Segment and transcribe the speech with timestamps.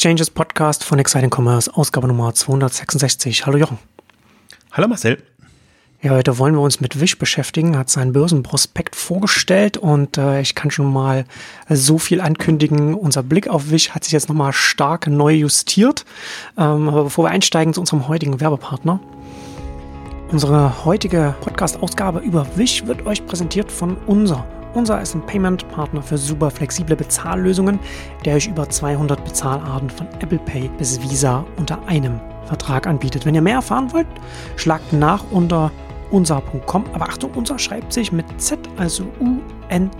[0.00, 3.44] Exchanges Podcast von Exciting Commerce, Ausgabe Nummer 266.
[3.44, 3.76] Hallo Jochen.
[4.72, 5.22] Hallo Marcel.
[6.00, 10.54] Ja, heute wollen wir uns mit Wish beschäftigen, hat seinen Börsenprospekt vorgestellt und äh, ich
[10.54, 11.26] kann schon mal
[11.68, 12.94] so viel ankündigen.
[12.94, 16.06] Unser Blick auf Wish hat sich jetzt nochmal stark neu justiert.
[16.56, 19.00] Ähm, aber bevor wir einsteigen zu unserem heutigen Werbepartner.
[20.30, 26.18] Unsere heutige Podcast-Ausgabe über Wish wird euch präsentiert von unser unser ist ein Payment-Partner für
[26.18, 27.78] super flexible Bezahllösungen,
[28.24, 33.26] der euch über 200 Bezahlarten von Apple Pay bis Visa unter einem Vertrag anbietet.
[33.26, 34.06] Wenn ihr mehr erfahren wollt,
[34.56, 35.70] schlagt nach unter
[36.10, 36.84] unser.com.
[36.92, 39.90] Aber Achtung, unser schreibt sich mit Z, also U-N-Z-E-R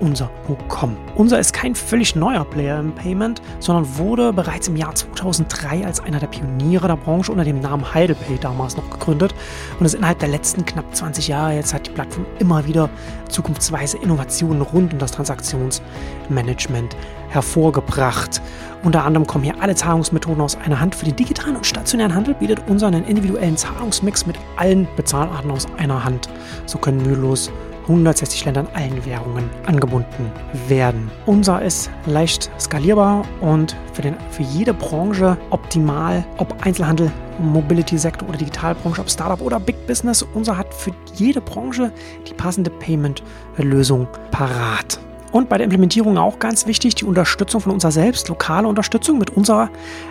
[0.00, 0.96] unser.com.
[1.14, 6.00] Unser ist kein völlig neuer Player im Payment, sondern wurde bereits im Jahr 2003 als
[6.00, 9.34] einer der Pioniere der Branche unter dem Namen HeidelPay damals noch gegründet
[9.78, 12.88] und ist innerhalb der letzten knapp 20 Jahre jetzt hat die Plattform immer wieder
[13.28, 16.96] zukunftsweise Innovationen rund um das Transaktionsmanagement
[17.28, 18.40] hervorgebracht.
[18.84, 20.94] Unter anderem kommen hier alle Zahlungsmethoden aus einer Hand.
[20.94, 25.66] Für den digitalen und stationären Handel bietet unser einen individuellen Zahlungsmix mit allen Bezahlarten aus
[25.78, 26.28] einer Hand.
[26.66, 27.50] So können mühelos
[27.88, 30.30] 160 Ländern allen Währungen angebunden
[30.68, 31.10] werden.
[31.26, 38.38] Unser ist leicht skalierbar und für, den, für jede Branche optimal, ob Einzelhandel, Mobility-Sektor oder
[38.38, 40.22] Digitalbranche, ob Startup oder Big Business.
[40.34, 41.90] Unser hat für jede Branche
[42.28, 45.00] die passende Payment-Lösung parat.
[45.30, 49.18] Und bei der Implementierung auch ganz wichtig, die Unterstützung von unserer selbst, lokale Unterstützung.
[49.18, 49.68] Mit unserer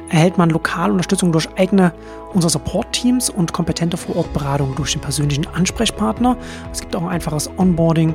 [0.09, 1.91] erhält man lokale Unterstützung durch eigene
[2.33, 6.37] unser Support-Teams und kompetente Vorortberatung durch den persönlichen Ansprechpartner.
[6.71, 8.13] Es gibt auch ein einfaches Onboarding.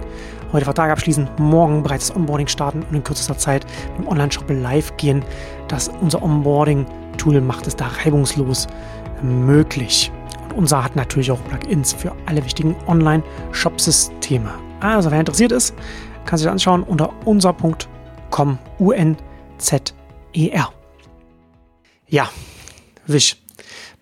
[0.53, 4.45] Heute Vertrag abschließen, morgen bereits das Onboarding starten und in kürzester Zeit mit dem Online-Shop
[4.49, 5.25] live gehen.
[5.67, 8.69] Das unser Onboarding-Tool macht es da reibungslos
[9.23, 10.13] möglich.
[10.45, 14.51] Und unser hat natürlich auch Plugins für alle wichtigen Online-Shop-Systeme.
[14.81, 15.75] Also wer interessiert ist,
[16.27, 20.73] kann sich anschauen unter unser.com, U-N-Z-E-R.
[22.09, 22.29] Ja,
[23.07, 23.37] Wisch.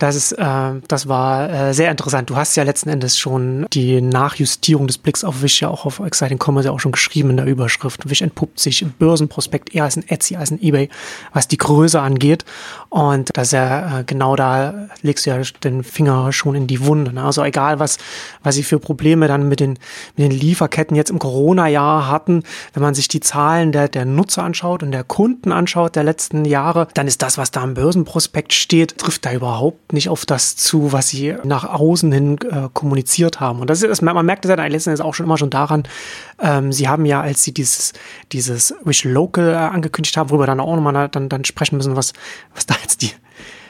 [0.01, 2.31] Das ist, äh, das war äh, sehr interessant.
[2.31, 6.01] Du hast ja letzten Endes schon die Nachjustierung des Blicks auf Wish ja auch auf
[6.01, 8.09] Exciting Commerce ja auch schon geschrieben in der Überschrift.
[8.09, 10.89] Wish entpuppt sich im Börsenprospekt eher als ein Etsy, als ein EBay,
[11.35, 12.47] was die Größe angeht.
[12.89, 16.87] Und das ist ja äh, genau da legst du ja den Finger schon in die
[16.87, 17.13] Wunde.
[17.13, 17.23] Ne?
[17.23, 17.99] Also egal, was,
[18.43, 19.79] was sie für Probleme dann mit den,
[20.17, 24.45] mit den Lieferketten jetzt im Corona-Jahr hatten, wenn man sich die Zahlen der, der Nutzer
[24.45, 28.55] anschaut und der Kunden anschaut der letzten Jahre, dann ist das, was da im Börsenprospekt
[28.55, 33.41] steht, trifft da überhaupt nicht auf das zu, was sie nach außen hin äh, kommuniziert
[33.41, 33.61] haben.
[33.61, 35.85] Und das ist, man merkt das ja letzten auch schon immer schon daran,
[36.41, 37.93] ähm, sie haben ja, als sie dieses,
[38.33, 42.13] dieses Wish Local äh, angekündigt haben, worüber dann auch nochmal dann, dann sprechen müssen, was,
[42.55, 43.13] was da jetzt die,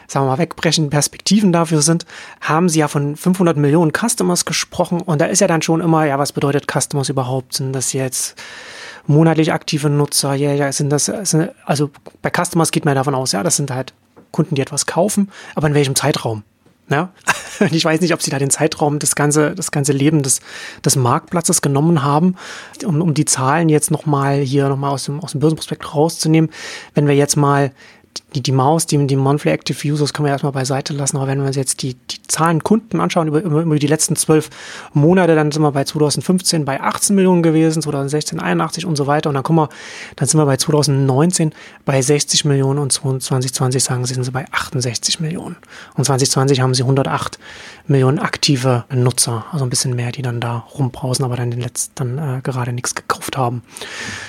[0.06, 2.04] sagen wir mal, wegbrechenden Perspektiven dafür sind,
[2.40, 5.00] haben sie ja von 500 Millionen Customers gesprochen.
[5.00, 7.54] Und da ist ja dann schon immer, ja, was bedeutet Customers überhaupt?
[7.54, 8.40] Sind das jetzt
[9.06, 10.34] monatlich aktive Nutzer?
[10.34, 11.90] Ja, ja, sind das, sind, also
[12.22, 13.94] bei Customers geht man davon aus, ja, das sind halt
[14.32, 16.42] Kunden, die etwas kaufen, aber in welchem Zeitraum?
[16.90, 17.10] Ja?
[17.72, 20.40] Ich weiß nicht, ob sie da den Zeitraum, das ganze, das ganze Leben des,
[20.82, 22.36] des Marktplatzes genommen haben,
[22.86, 26.48] um, um die Zahlen jetzt nochmal hier nochmal aus dem, aus dem Börsenprospekt rauszunehmen.
[26.94, 27.72] Wenn wir jetzt mal
[28.34, 31.40] die, die Maus, die, die Monthly Active Users können wir erstmal beiseite lassen, aber wenn
[31.40, 34.50] wir uns jetzt die, die Zahlen Kunden anschauen über, über, die letzten zwölf
[34.92, 39.30] Monate, dann sind wir bei 2015 bei 18 Millionen gewesen, 2016 81 und so weiter
[39.30, 39.68] und dann kommen wir,
[40.16, 41.52] dann sind wir bei 2019
[41.84, 45.56] bei 60 Millionen und 2020 sagen sie, sind sie bei 68 Millionen.
[45.96, 47.38] Und 2020 haben sie 108
[47.86, 51.90] Millionen aktive Nutzer, also ein bisschen mehr, die dann da rumbrausen, aber dann den letzten
[51.96, 53.62] dann äh, gerade nichts gekauft haben.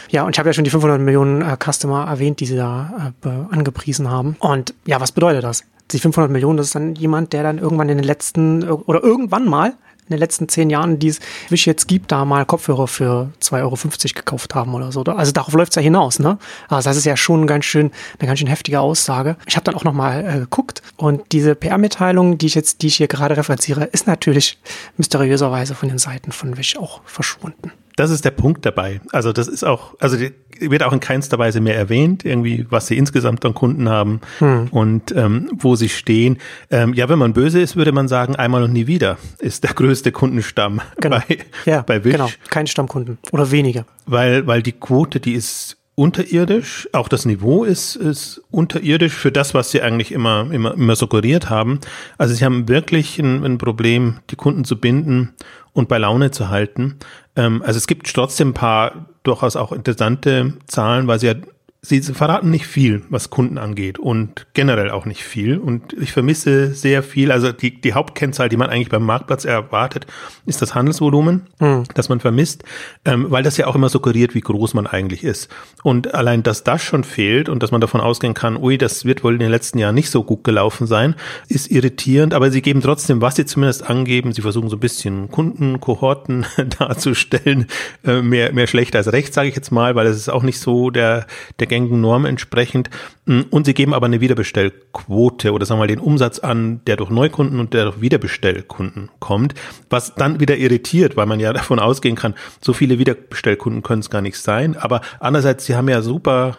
[0.09, 3.13] Ja, und ich habe ja schon die 500 Millionen äh, Customer erwähnt, die sie da
[3.23, 3.29] äh,
[3.71, 4.35] angepriesen haben.
[4.39, 5.63] Und ja, was bedeutet das?
[5.91, 9.45] Die 500 Millionen, das ist dann jemand, der dann irgendwann in den letzten oder irgendwann
[9.45, 9.73] mal
[10.07, 13.61] in den letzten zehn Jahren, die es Wish jetzt gibt, da mal Kopfhörer für 2,50
[13.61, 13.77] Euro
[14.15, 15.03] gekauft haben oder so.
[15.03, 16.37] Also darauf läuft es ja hinaus, ne?
[16.67, 19.37] Also das ist ja schon ganz schön, eine ganz schön heftige Aussage.
[19.47, 22.95] Ich habe dann auch nochmal äh, geguckt und diese PR-Mitteilung, die ich jetzt, die ich
[22.95, 24.59] hier gerade referenziere, ist natürlich
[24.97, 29.01] mysteriöserweise von den Seiten von Wish auch verschwunden das ist der Punkt dabei.
[29.11, 30.17] Also das ist auch, also
[30.59, 34.67] wird auch in keinster Weise mehr erwähnt, irgendwie, was sie insgesamt an Kunden haben hm.
[34.69, 36.37] und ähm, wo sie stehen.
[36.69, 39.73] Ähm, ja, wenn man böse ist, würde man sagen, einmal und nie wieder ist der
[39.73, 41.19] größte Kundenstamm genau.
[41.27, 42.13] bei, ja, bei Wish.
[42.13, 43.85] Genau, kein Stammkunden oder wenige.
[44.05, 49.53] Weil, weil die Quote, die ist unterirdisch, auch das Niveau ist, ist unterirdisch für das,
[49.53, 51.79] was sie eigentlich immer, immer, immer suggeriert haben.
[52.17, 55.33] Also sie haben wirklich ein, ein Problem, die Kunden zu binden
[55.73, 56.97] und bei Laune zu halten.
[57.35, 61.35] Ähm, also es gibt trotzdem ein paar durchaus auch interessante Zahlen, weil sie ja
[61.83, 65.57] Sie verraten nicht viel, was Kunden angeht und generell auch nicht viel.
[65.57, 67.31] Und ich vermisse sehr viel.
[67.31, 70.05] Also die, die Hauptkennzahl, die man eigentlich beim Marktplatz erwartet,
[70.45, 71.85] ist das Handelsvolumen, mhm.
[71.95, 72.65] das man vermisst,
[73.03, 75.49] ähm, weil das ja auch immer suggeriert, wie groß man eigentlich ist.
[75.81, 79.23] Und allein, dass das schon fehlt und dass man davon ausgehen kann, ui, das wird
[79.23, 81.15] wohl in den letzten Jahren nicht so gut gelaufen sein,
[81.47, 82.35] ist irritierend.
[82.35, 86.45] Aber sie geben trotzdem, was sie zumindest angeben, sie versuchen so ein bisschen Kundenkohorten
[86.77, 87.65] darzustellen,
[88.05, 90.59] äh, mehr, mehr schlecht als recht, sage ich jetzt mal, weil es ist auch nicht
[90.59, 91.25] so der,
[91.59, 92.89] der gängigen Norm entsprechend.
[93.25, 96.97] Mm, und sie geben aber eine Wiederbestellquote oder sagen wir mal den Umsatz an, der
[96.97, 99.55] durch Neukunden und der durch Wiederbestellkunden kommt,
[99.89, 104.09] was dann wieder irritiert, weil man ja davon ausgehen kann, so viele Wiederbestellkunden können es
[104.09, 104.75] gar nicht sein.
[104.77, 106.57] Aber andererseits, sie haben ja super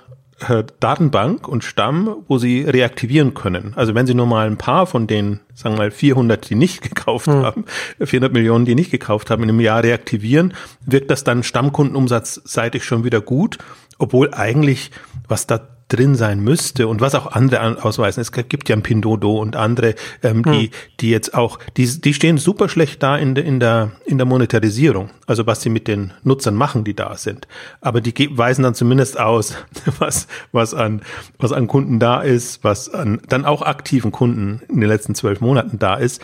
[0.49, 3.75] äh, Datenbank und Stamm, wo sie reaktivieren können.
[3.77, 6.83] Also wenn sie nur mal ein paar von den, sagen wir mal 400, die nicht
[6.83, 7.43] gekauft hm.
[7.43, 7.65] haben,
[8.01, 10.55] 400 Millionen, die nicht gekauft haben, in einem Jahr reaktivieren,
[10.85, 13.59] wirkt das dann Stammkundenumsatzseitig schon wieder gut,
[14.03, 14.91] obwohl eigentlich,
[15.29, 18.21] was da drin sein müsste und was auch andere ausweisen.
[18.21, 20.71] Es gibt ja ein Pindodo und andere, ähm, die, hm.
[21.01, 24.27] die jetzt auch, die, die stehen super schlecht da in, de, in, der, in der
[24.27, 27.47] Monetarisierung, also was sie mit den Nutzern machen, die da sind.
[27.81, 29.55] Aber die weisen dann zumindest aus,
[29.99, 31.03] was, was, an,
[31.39, 35.41] was an Kunden da ist, was an dann auch aktiven Kunden in den letzten zwölf
[35.41, 36.23] Monaten da ist.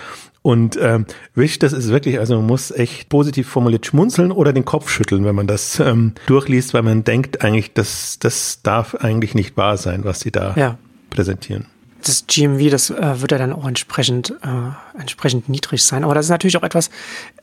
[0.49, 1.05] Und ähm,
[1.35, 5.27] Wish, das ist wirklich, also man muss echt positiv formuliert schmunzeln oder den Kopf schütteln,
[5.27, 9.77] wenn man das ähm, durchliest, weil man denkt eigentlich, das, das darf eigentlich nicht wahr
[9.77, 10.79] sein, was sie da ja.
[11.11, 11.67] präsentieren
[12.05, 16.05] das GMV, das äh, wird ja dann auch entsprechend, äh, entsprechend niedrig sein.
[16.05, 16.91] Aber das ist natürlich auch etwas,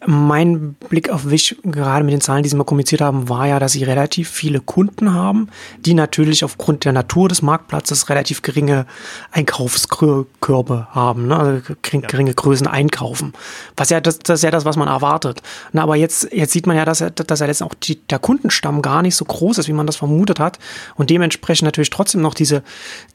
[0.06, 3.60] mein Blick auf Wish, gerade mit den Zahlen, die sie mal kommuniziert haben, war ja,
[3.60, 5.50] dass sie relativ viele Kunden haben,
[5.80, 8.86] die natürlich aufgrund der Natur des Marktplatzes relativ geringe
[9.31, 11.38] Einkaufskörbe haben, ne?
[11.38, 12.36] also geringe ja.
[12.36, 13.34] Größen einkaufen.
[13.75, 15.42] Was ja, das, das ist ja das, was man erwartet.
[15.74, 18.81] Na, aber jetzt, jetzt sieht man ja, dass, dass er letztendlich auch die, der Kundenstamm
[18.81, 20.60] gar nicht so groß ist, wie man das vermutet hat.
[20.96, 22.63] Und dementsprechend natürlich trotzdem noch diese,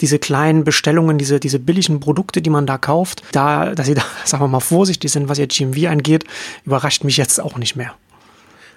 [0.00, 3.94] diese kleinen Bestellungen, diese diese, diese billigen Produkte, die man da kauft, da, dass sie
[3.94, 6.24] da, sagen wir mal, vorsichtig sind, was ihr GMV angeht,
[6.64, 7.94] überrascht mich jetzt auch nicht mehr.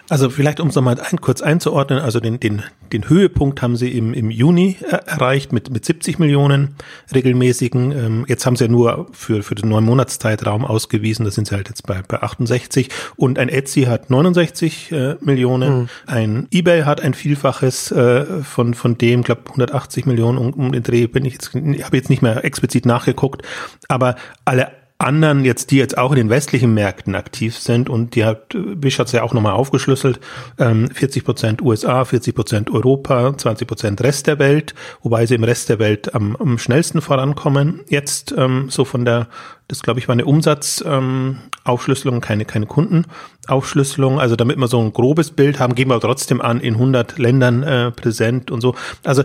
[0.10, 2.62] Also vielleicht, um es nochmal ein, kurz einzuordnen, also den, den,
[2.92, 6.76] den Höhepunkt haben sie im, im Juni er, erreicht mit, mit 70 Millionen
[7.14, 7.92] regelmäßigen.
[7.92, 11.56] Ähm, jetzt haben sie ja nur für, für den neun Monatszeitraum ausgewiesen, da sind sie
[11.56, 12.90] halt jetzt bei, bei 68.
[13.16, 15.90] Und ein Etsy hat 69 äh, Millionen, mhm.
[16.06, 20.84] ein Ebay hat ein Vielfaches äh, von, von dem, glaube 180 Millionen um, um den
[20.84, 23.42] Dreh, bin ich jetzt, habe jetzt nicht mehr explizit nachgeguckt,
[23.88, 28.26] aber alle anderen jetzt, die jetzt auch in den westlichen Märkten aktiv sind und die
[28.26, 30.20] hat Bisch hat es ja auch nochmal aufgeschlüsselt,
[30.60, 35.44] ähm, 40 Prozent USA, 40 Prozent Europa, 20 Prozent Rest der Welt, wobei sie im
[35.44, 37.82] Rest der Welt am, am schnellsten vorankommen.
[37.88, 39.28] Jetzt ähm, so von der,
[39.68, 44.94] das glaube ich war eine Umsatzaufschlüsselung, ähm, keine, keine Kundenaufschlüsselung, also damit wir so ein
[44.94, 48.76] grobes Bild haben, geben wir trotzdem an, in 100 Ländern äh, präsent und so.
[49.04, 49.24] Also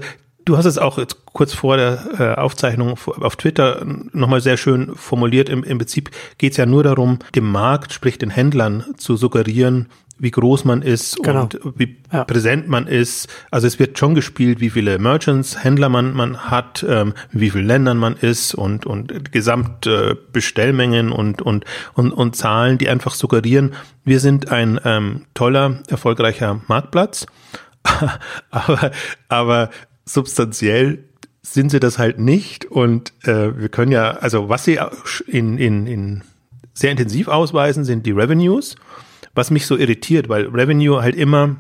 [0.49, 3.85] Du hast es auch jetzt kurz vor der äh, Aufzeichnung auf Twitter
[4.15, 5.51] nochmal sehr schön formuliert.
[5.51, 9.89] Im, im Prinzip geht es ja nur darum, dem Markt, sprich den Händlern, zu suggerieren,
[10.19, 11.43] wie groß man ist genau.
[11.43, 12.25] und wie ja.
[12.25, 13.29] präsent man ist.
[13.51, 17.65] Also es wird schon gespielt, wie viele Merchants, Händler man, man hat, ähm, wie viele
[17.65, 23.75] Ländern man ist und, und Gesamtbestellmengen äh, und, und, und, und Zahlen, die einfach suggerieren,
[24.07, 27.27] wir sind ein ähm, toller, erfolgreicher Marktplatz.
[28.51, 28.91] aber,
[29.29, 29.71] aber
[30.09, 31.05] substanziell
[31.43, 32.65] sind sie das halt nicht.
[32.65, 34.79] Und äh, wir können ja, also was sie
[35.27, 36.23] in, in, in
[36.75, 38.77] sehr intensiv ausweisen, sind die Revenues.
[39.35, 41.57] Was mich so irritiert, weil Revenue halt immer,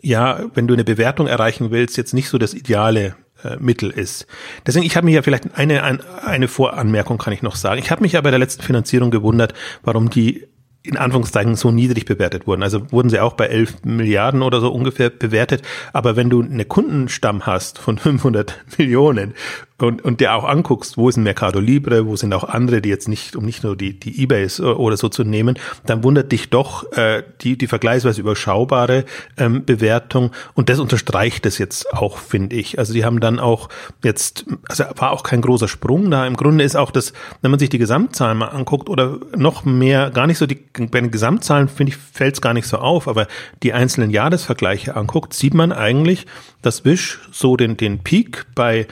[0.00, 4.26] ja, wenn du eine Bewertung erreichen willst, jetzt nicht so das ideale äh, Mittel ist.
[4.66, 5.82] Deswegen, ich habe mich ja vielleicht eine,
[6.22, 7.80] eine Voranmerkung kann ich noch sagen.
[7.80, 10.46] Ich habe mich ja bei der letzten Finanzierung gewundert, warum die
[10.84, 12.62] in Anführungszeichen so niedrig bewertet wurden.
[12.62, 15.62] Also wurden sie auch bei 11 Milliarden oder so ungefähr bewertet.
[15.94, 19.34] Aber wenn du eine Kundenstamm hast von 500 Millionen
[19.78, 22.88] und, und dir auch anguckst, wo ist ein Mercado Libre, wo sind auch andere, die
[22.88, 26.48] jetzt nicht, um nicht nur die, die Ebays oder so zu nehmen, dann wundert dich
[26.50, 29.04] doch äh, die, die vergleichsweise überschaubare
[29.36, 32.78] ähm, Bewertung und das unterstreicht es jetzt auch, finde ich.
[32.78, 33.68] Also die haben dann auch
[34.04, 36.24] jetzt, also war auch kein großer Sprung da.
[36.24, 37.12] Im Grunde ist auch das,
[37.42, 41.00] wenn man sich die Gesamtzahlen mal anguckt oder noch mehr, gar nicht so die, bei
[41.00, 43.26] den Gesamtzahlen, finde ich, fällt es gar nicht so auf, aber
[43.64, 46.26] die einzelnen Jahresvergleiche anguckt, sieht man eigentlich,
[46.62, 48.86] dass Wish so den, den Peak bei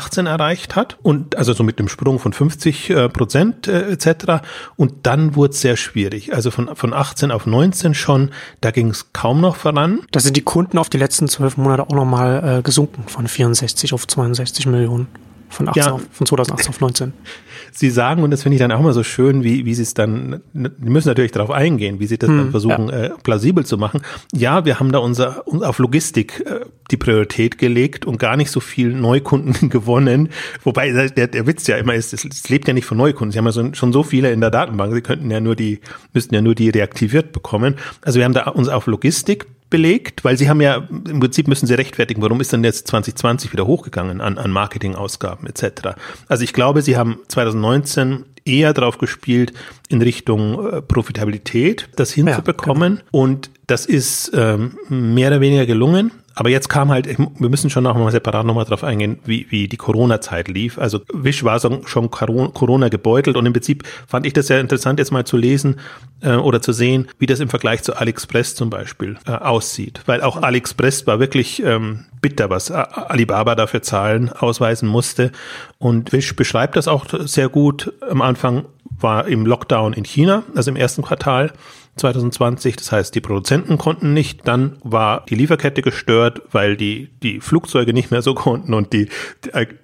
[0.00, 4.42] 2018 erreicht hat und also so mit dem Sprung von 50 äh, Prozent äh, etc.
[4.76, 6.34] Und dann wurde es sehr schwierig.
[6.34, 8.30] Also von, von 18 auf 19 schon,
[8.60, 10.00] da ging es kaum noch voran.
[10.12, 13.92] Da sind die Kunden auf die letzten zwölf Monate auch nochmal äh, gesunken von 64
[13.92, 15.08] auf 62 Millionen.
[15.50, 15.92] Von, 18 ja.
[15.92, 17.12] auf, von 2018 auf 19.
[17.72, 19.94] Sie sagen, und das finde ich dann auch mal so schön, wie, wie Sie es
[19.94, 23.04] dann, die müssen natürlich darauf eingehen, wie Sie das hm, dann versuchen, ja.
[23.04, 24.00] äh, plausibel zu machen.
[24.32, 28.60] Ja, wir haben da unser, auf Logistik äh, die Priorität gelegt und gar nicht so
[28.60, 30.30] viel Neukunden gewonnen.
[30.64, 33.32] Wobei der, der Witz ja immer ist, es, es lebt ja nicht von Neukunden.
[33.32, 35.80] Sie haben ja so, schon so viele in der Datenbank, Sie könnten ja nur die,
[36.12, 37.76] müssten ja nur die reaktiviert bekommen.
[38.02, 41.66] Also wir haben da uns auf Logistik belegt, weil sie haben ja, im Prinzip müssen
[41.66, 45.90] sie rechtfertigen, warum ist denn jetzt 2020 wieder hochgegangen an, an Marketingausgaben etc.
[46.28, 49.52] Also ich glaube, sie haben 2019 eher drauf gespielt,
[49.88, 52.94] in Richtung äh, Profitabilität das hinzubekommen.
[52.94, 53.22] Ja, genau.
[53.22, 56.10] Und das ist ähm, mehr oder weniger gelungen.
[56.34, 59.68] Aber jetzt kam halt, wir müssen schon noch mal separat nochmal drauf eingehen, wie, wie
[59.68, 60.78] die Corona-Zeit lief.
[60.78, 64.98] Also Wish war so, schon Corona gebeutelt und im Prinzip fand ich das sehr interessant,
[64.98, 65.80] jetzt mal zu lesen
[66.22, 70.02] äh, oder zu sehen, wie das im Vergleich zu AliExpress zum Beispiel äh, aussieht.
[70.06, 75.32] Weil auch AliExpress war wirklich ähm, bitter, was Alibaba dafür Zahlen ausweisen musste.
[75.78, 77.92] Und Wish beschreibt das auch sehr gut.
[78.08, 81.52] Am Anfang war im Lockdown in China, also im ersten Quartal
[81.96, 82.76] 2020.
[82.76, 84.46] Das heißt, die Produzenten konnten nicht.
[84.46, 89.08] Dann war die Lieferkette gestört, weil die, die Flugzeuge nicht mehr so konnten und die,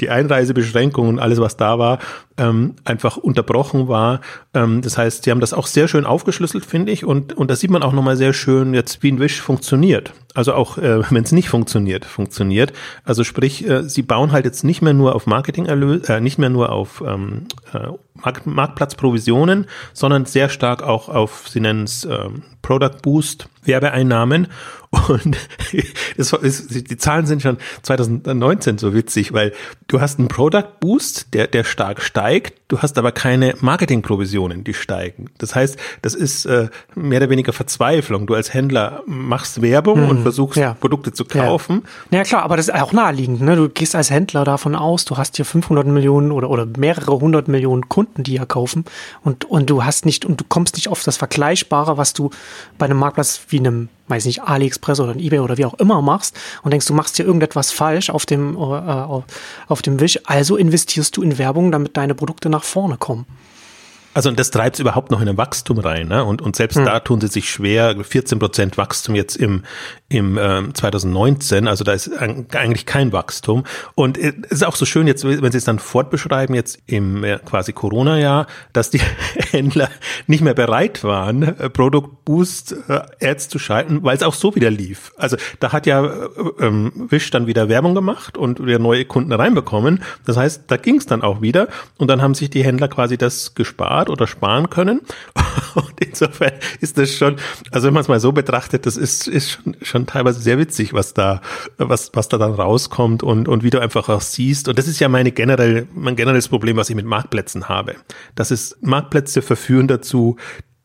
[0.00, 1.98] die Einreisebeschränkungen und alles, was da war,
[2.38, 4.20] ähm, einfach unterbrochen war.
[4.54, 7.04] Ähm, das heißt, sie haben das auch sehr schön aufgeschlüsselt, finde ich.
[7.04, 10.12] Und, und da sieht man auch nochmal sehr schön jetzt, wie ein Wish funktioniert.
[10.34, 12.72] Also auch, äh, wenn es nicht funktioniert, funktioniert.
[13.04, 16.50] Also sprich, äh, sie bauen halt jetzt nicht mehr nur auf Marketingerlöse, äh, nicht mehr
[16.50, 17.88] nur auf ähm, äh,
[18.22, 24.48] Markt, Marktplatzprovisionen, sondern sehr stark auch auf, sie nennen es ähm, Product Boost Werbeeinnahmen
[24.90, 25.36] und
[26.16, 29.52] das ist, die Zahlen sind schon 2019 so witzig, weil
[29.88, 34.74] du hast einen Product Boost, der, der stark steigt, du hast aber keine Marketingprovisionen, die
[34.74, 35.26] steigen.
[35.38, 38.26] Das heißt, das ist äh, mehr oder weniger Verzweiflung.
[38.26, 40.74] Du als Händler machst Werbung hm, und versuchst ja.
[40.74, 41.82] Produkte zu kaufen.
[42.10, 42.18] Ja.
[42.18, 42.24] ja.
[42.24, 43.40] klar, aber das ist auch naheliegend.
[43.40, 43.56] Ne?
[43.56, 47.48] Du gehst als Händler davon aus, du hast hier 500 Millionen oder, oder mehrere hundert
[47.48, 48.84] Millionen Kunden, die ja kaufen
[49.22, 52.30] und, und du hast nicht und du kommst nicht auf das Vergleichbare, was du
[52.78, 56.38] bei einem Marktplatz wie einem weiß nicht, AliExpress oder eBay oder wie auch immer machst
[56.62, 61.16] und denkst, du machst hier irgendetwas falsch auf dem, äh, auf dem Wisch, also investierst
[61.16, 63.26] du in Werbung, damit deine Produkte nach vorne kommen.
[64.16, 66.08] Also und das treibt es überhaupt noch in ein Wachstum rein.
[66.08, 66.24] Ne?
[66.24, 66.86] Und, und selbst hm.
[66.86, 67.94] da tun sie sich schwer.
[68.02, 69.62] 14 Prozent Wachstum jetzt im,
[70.08, 71.68] im ähm, 2019.
[71.68, 73.64] Also da ist eigentlich kein Wachstum.
[73.94, 77.38] Und es ist auch so schön jetzt, wenn sie es dann fortbeschreiben, jetzt im äh,
[77.44, 79.00] quasi Corona-Jahr, dass die
[79.50, 79.88] Händler
[80.26, 84.54] nicht mehr bereit waren, äh, Product Boost äh, Ads zu schalten, weil es auch so
[84.54, 85.12] wieder lief.
[85.16, 86.28] Also da hat ja äh,
[86.60, 90.02] ähm, Wish dann wieder Werbung gemacht und wieder neue Kunden reinbekommen.
[90.24, 91.68] Das heißt, da ging es dann auch wieder.
[91.98, 95.00] Und dann haben sich die Händler quasi das gespart gespart oder sparen können.
[95.74, 97.36] Und insofern ist das schon,
[97.70, 100.92] also wenn man es mal so betrachtet, das ist, ist schon, schon teilweise sehr witzig,
[100.92, 101.40] was da,
[101.78, 104.68] was, was da dann rauskommt und, und wie du einfach auch siehst.
[104.68, 107.94] Und das ist ja meine generell, mein generelles Problem, was ich mit Marktplätzen habe.
[108.34, 110.36] Das ist, Marktplätze verführen dazu,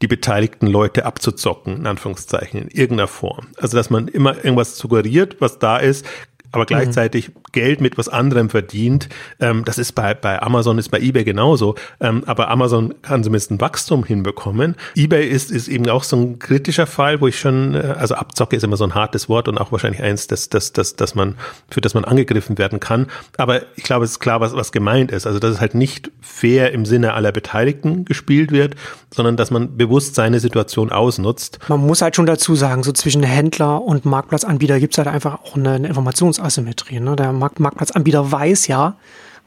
[0.01, 3.47] die beteiligten Leute abzuzocken, in Anführungszeichen, in irgendeiner Form.
[3.57, 6.05] Also, dass man immer irgendwas suggeriert, was da ist,
[6.51, 7.40] aber gleichzeitig mhm.
[7.51, 9.09] Geld mit was anderem verdient.
[9.39, 11.75] Ähm, das ist bei, bei Amazon, ist bei eBay genauso.
[11.99, 14.75] Ähm, aber Amazon kann zumindest ein Wachstum hinbekommen.
[14.95, 18.55] eBay ist, ist eben auch so ein kritischer Fall, wo ich schon, äh, also Abzocke
[18.55, 21.35] ist immer so ein hartes Wort und auch wahrscheinlich eins, das, das, das, das man,
[21.69, 23.07] für das man angegriffen werden kann.
[23.37, 25.27] Aber ich glaube, es ist klar, was, was gemeint ist.
[25.27, 28.75] Also, dass es halt nicht fair im Sinne aller Beteiligten gespielt wird,
[29.13, 31.59] sondern dass man bewusst seine Situation ausnutzt.
[31.67, 35.41] Man muss halt schon dazu sagen, so zwischen Händler und Marktplatzanbieter gibt es halt einfach
[35.43, 36.99] auch eine, eine Informations Asymmetrie.
[36.99, 37.15] Ne?
[37.15, 38.95] Der Markt Marktplatzanbieter weiß ja,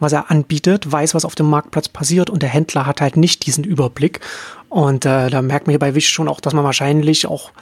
[0.00, 3.46] was er anbietet, weiß, was auf dem Marktplatz passiert und der Händler hat halt nicht
[3.46, 4.20] diesen Überblick.
[4.68, 7.52] Und äh, da merkt man hier bei Wish schon auch, dass man wahrscheinlich auch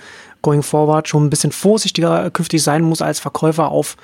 [0.41, 3.97] going forward schon ein bisschen vorsichtiger künftig sein muss als Verkäufer auf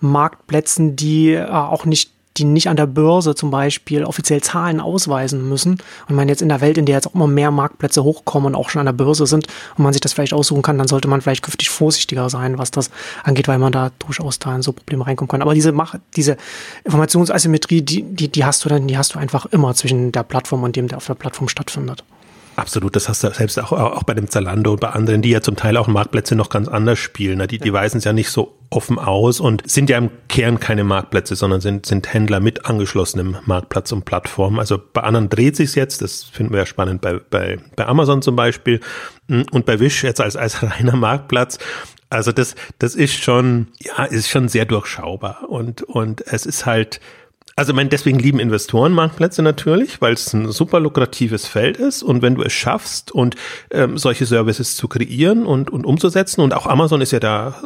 [0.00, 5.48] Marktplätzen, die äh, auch nicht die nicht an der Börse zum Beispiel offiziell Zahlen ausweisen
[5.48, 5.78] müssen.
[6.08, 8.54] Und man jetzt in der Welt, in der jetzt auch immer mehr Marktplätze hochkommen und
[8.54, 11.08] auch schon an der Börse sind und man sich das vielleicht aussuchen kann, dann sollte
[11.08, 12.90] man vielleicht künftig vorsichtiger sein, was das
[13.24, 15.42] angeht, weil man da durchaus da in so Probleme reinkommen kann.
[15.42, 16.36] Aber diese Mach diese
[16.84, 20.62] Informationsasymmetrie, die, die, die hast du dann, die hast du einfach immer zwischen der Plattform
[20.62, 22.04] und dem, der auf der Plattform stattfindet.
[22.56, 25.42] Absolut, das hast du selbst auch, auch bei dem Zalando und bei anderen, die ja
[25.42, 27.36] zum Teil auch Marktplätze noch ganz anders spielen.
[27.36, 27.46] Ne?
[27.46, 30.82] Die, die weisen es ja nicht so offen aus und sind ja im Kern keine
[30.82, 34.58] Marktplätze, sondern sind, sind Händler mit angeschlossenem Marktplatz und Plattform.
[34.58, 38.22] Also bei anderen dreht sich's jetzt, das finden wir ja spannend bei, bei, bei Amazon
[38.22, 38.80] zum Beispiel
[39.28, 41.58] und bei Wish jetzt als, als reiner Marktplatz.
[42.08, 47.00] Also das, das ist schon, ja, ist schon sehr durchschaubar und, und es ist halt,
[47.56, 52.02] also ich meine, deswegen lieben Investoren Marktplätze natürlich, weil es ein super lukratives Feld ist.
[52.02, 53.34] Und wenn du es schaffst und
[53.70, 57.62] ähm, solche Services zu kreieren und, und umzusetzen und auch Amazon ist ja da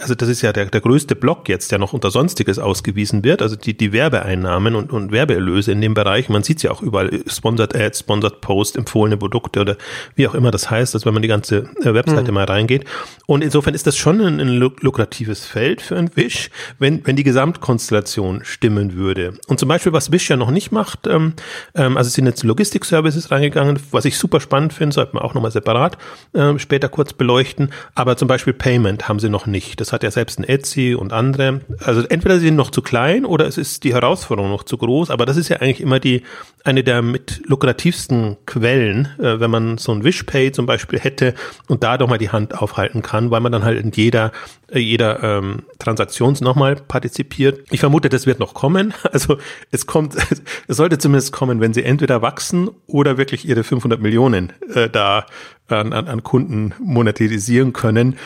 [0.00, 3.42] also das ist ja der, der größte Block jetzt, der noch unter Sonstiges ausgewiesen wird,
[3.42, 6.28] also die, die Werbeeinnahmen und, und Werbeerlöse in dem Bereich.
[6.28, 9.76] Man sieht es ja auch überall, Sponsored Ads, Sponsored Post, empfohlene Produkte oder
[10.14, 12.34] wie auch immer das heißt, also wenn man die ganze äh, Webseite mhm.
[12.34, 12.84] mal reingeht.
[13.26, 17.24] Und insofern ist das schon ein, ein lukratives Feld für ein Wish, wenn, wenn die
[17.24, 19.34] Gesamtkonstellation stimmen würde.
[19.48, 21.34] Und zum Beispiel, was Wish ja noch nicht macht, ähm,
[21.74, 25.50] ähm, also sind jetzt Logistik-Services reingegangen, was ich super spannend finde, sollte man auch nochmal
[25.50, 25.98] separat
[26.32, 29.57] äh, später kurz beleuchten, aber zum Beispiel Payment haben sie noch nicht.
[29.76, 31.60] Das hat ja selbst ein Etsy und andere.
[31.84, 35.10] Also entweder sie sind noch zu klein oder es ist die Herausforderung noch zu groß,
[35.10, 36.22] aber das ist ja eigentlich immer die,
[36.64, 41.34] eine der mit lukrativsten Quellen, äh, wenn man so ein Wishpay zum Beispiel hätte
[41.66, 44.32] und da doch mal die Hand aufhalten kann, weil man dann halt in jeder,
[44.70, 47.60] äh, jeder ähm, Transaktion nochmal partizipiert.
[47.70, 48.94] Ich vermute, das wird noch kommen.
[49.10, 49.38] Also
[49.70, 50.14] es kommt,
[50.68, 55.26] es sollte zumindest kommen, wenn sie entweder wachsen oder wirklich ihre 500 Millionen äh, da
[55.68, 58.16] an, an Kunden monetarisieren können.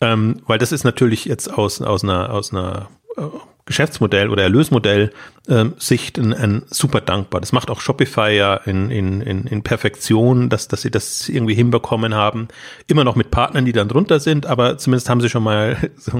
[0.00, 3.22] Ähm, weil das ist natürlich jetzt aus, aus einer, aus einer äh,
[3.68, 5.12] Geschäftsmodell oder Erlösmodell
[5.48, 7.40] ähm, Sicht ein, ein super dankbar.
[7.40, 11.54] Das macht auch Shopify ja in, in, in, in Perfektion, dass, dass sie das irgendwie
[11.54, 12.48] hinbekommen haben.
[12.86, 15.76] Immer noch mit Partnern, die dann drunter sind, aber zumindest haben sie schon mal,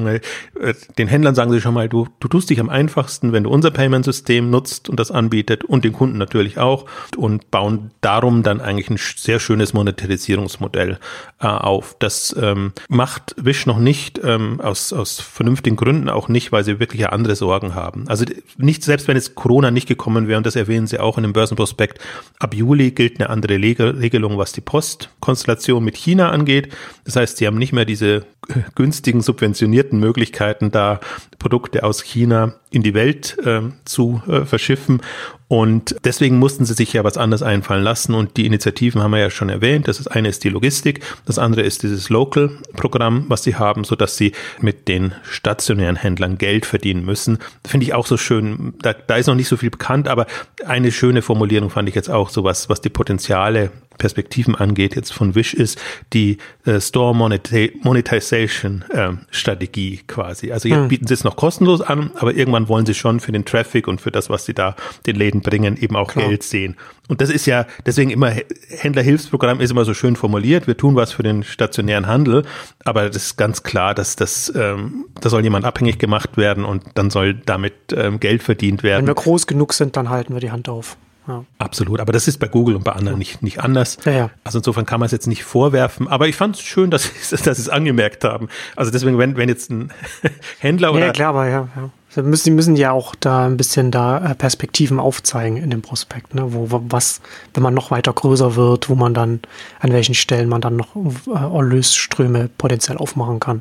[0.61, 3.51] äh, den Händlern sagen sie schon mal, du, du tust dich am einfachsten, wenn du
[3.51, 6.85] unser Payment-System nutzt und das anbietet und den Kunden natürlich auch
[7.17, 10.99] und bauen darum dann eigentlich ein sehr schönes Monetarisierungsmodell
[11.41, 11.97] äh, auf.
[11.99, 16.79] Das ähm, macht Wish noch nicht ähm, aus, aus vernünftigen Gründen auch nicht, weil sie
[16.79, 18.05] wirklich andere Sorgen haben.
[18.09, 18.25] Also
[18.57, 21.33] nicht, selbst wenn jetzt Corona nicht gekommen wäre, und das erwähnen sie auch in dem
[21.33, 21.99] Börsenprospekt,
[22.39, 26.75] ab Juli gilt eine andere Regelung, was die Postkonstellation mit China angeht.
[27.05, 28.27] Das heißt, sie haben nicht mehr diese
[28.75, 31.01] günstigen, subventionierten Möglichkeiten, da
[31.39, 35.01] Produkte aus China in die Welt äh, zu äh, verschiffen.
[35.47, 38.15] Und deswegen mussten sie sich ja was anderes einfallen lassen.
[38.15, 39.89] Und die Initiativen haben wir ja schon erwähnt.
[39.89, 44.17] Das eine ist die Logistik, das andere ist dieses Local-Programm, was sie haben, so dass
[44.17, 47.39] sie mit den stationären Händlern Geld verdienen müssen.
[47.67, 48.75] Finde ich auch so schön.
[48.83, 50.27] Da, da ist noch nicht so viel bekannt, aber
[50.67, 55.13] eine schöne Formulierung fand ich jetzt auch so was, was die Potenziale Perspektiven angeht, jetzt
[55.13, 55.79] von Wish ist
[56.13, 60.53] die äh, Store Monetization äh, Strategie quasi.
[60.53, 60.89] Also jetzt hm.
[60.89, 64.01] bieten sie es noch kostenlos an, aber irgendwann wollen sie schon für den Traffic und
[64.01, 64.77] für das, was sie da
[65.07, 66.29] den Läden bringen, eben auch Klar.
[66.29, 66.77] Geld sehen.
[67.09, 68.33] Und das ist ja deswegen immer
[68.69, 70.67] Händlerhilfsprogramm ist immer so schön formuliert.
[70.67, 72.45] Wir tun was für den stationären Handel,
[72.85, 76.85] aber das ist ganz klar, dass das ähm, da soll jemand abhängig gemacht werden und
[76.95, 79.07] dann soll damit ähm, Geld verdient werden.
[79.07, 80.97] Wenn wir groß genug sind, dann halten wir die Hand auf.
[81.29, 81.45] Ja.
[81.59, 83.99] Absolut, aber das ist bei Google und bei anderen nicht, nicht anders.
[84.07, 84.31] Ja.
[84.45, 87.37] Also insofern kann man es jetzt nicht vorwerfen, aber ich fand es schön, dass sie
[87.37, 88.49] dass es angemerkt haben.
[88.75, 89.93] Also deswegen, wenn, wenn jetzt ein
[90.59, 91.07] Händler oder.
[91.07, 91.69] Ja, klar, aber ja.
[92.09, 95.83] Sie müssen, die müssen ja auch da ein bisschen da äh, Perspektiven aufzeigen in dem
[95.83, 96.55] Prospekt, ne?
[96.55, 97.21] wo, was,
[97.53, 99.41] wenn man noch weiter größer wird, wo man dann,
[99.81, 103.61] an welchen Stellen man dann noch äh, Erlösströme potenziell aufmachen kann.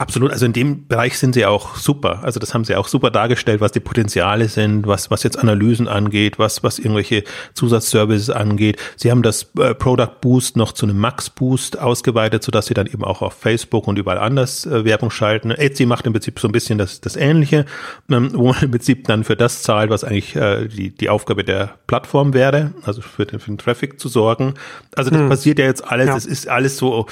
[0.00, 2.20] Absolut, also in dem Bereich sind sie auch super.
[2.22, 5.88] Also das haben sie auch super dargestellt, was die Potenziale sind, was, was jetzt Analysen
[5.88, 8.78] angeht, was, was irgendwelche Zusatzservices angeht.
[8.96, 12.86] Sie haben das äh, Product Boost noch zu einem Max Boost ausgeweitet, sodass sie dann
[12.86, 15.50] eben auch auf Facebook und überall anders äh, Werbung schalten.
[15.50, 17.66] Etsy macht im Prinzip so ein bisschen das, das Ähnliche,
[18.10, 21.44] ähm, wo man im Prinzip dann für das zahlt, was eigentlich äh, die, die Aufgabe
[21.44, 24.54] der Plattform wäre, also für den, für den Traffic zu sorgen.
[24.96, 25.28] Also das hm.
[25.28, 26.14] passiert ja jetzt alles, ja.
[26.14, 27.06] das ist alles so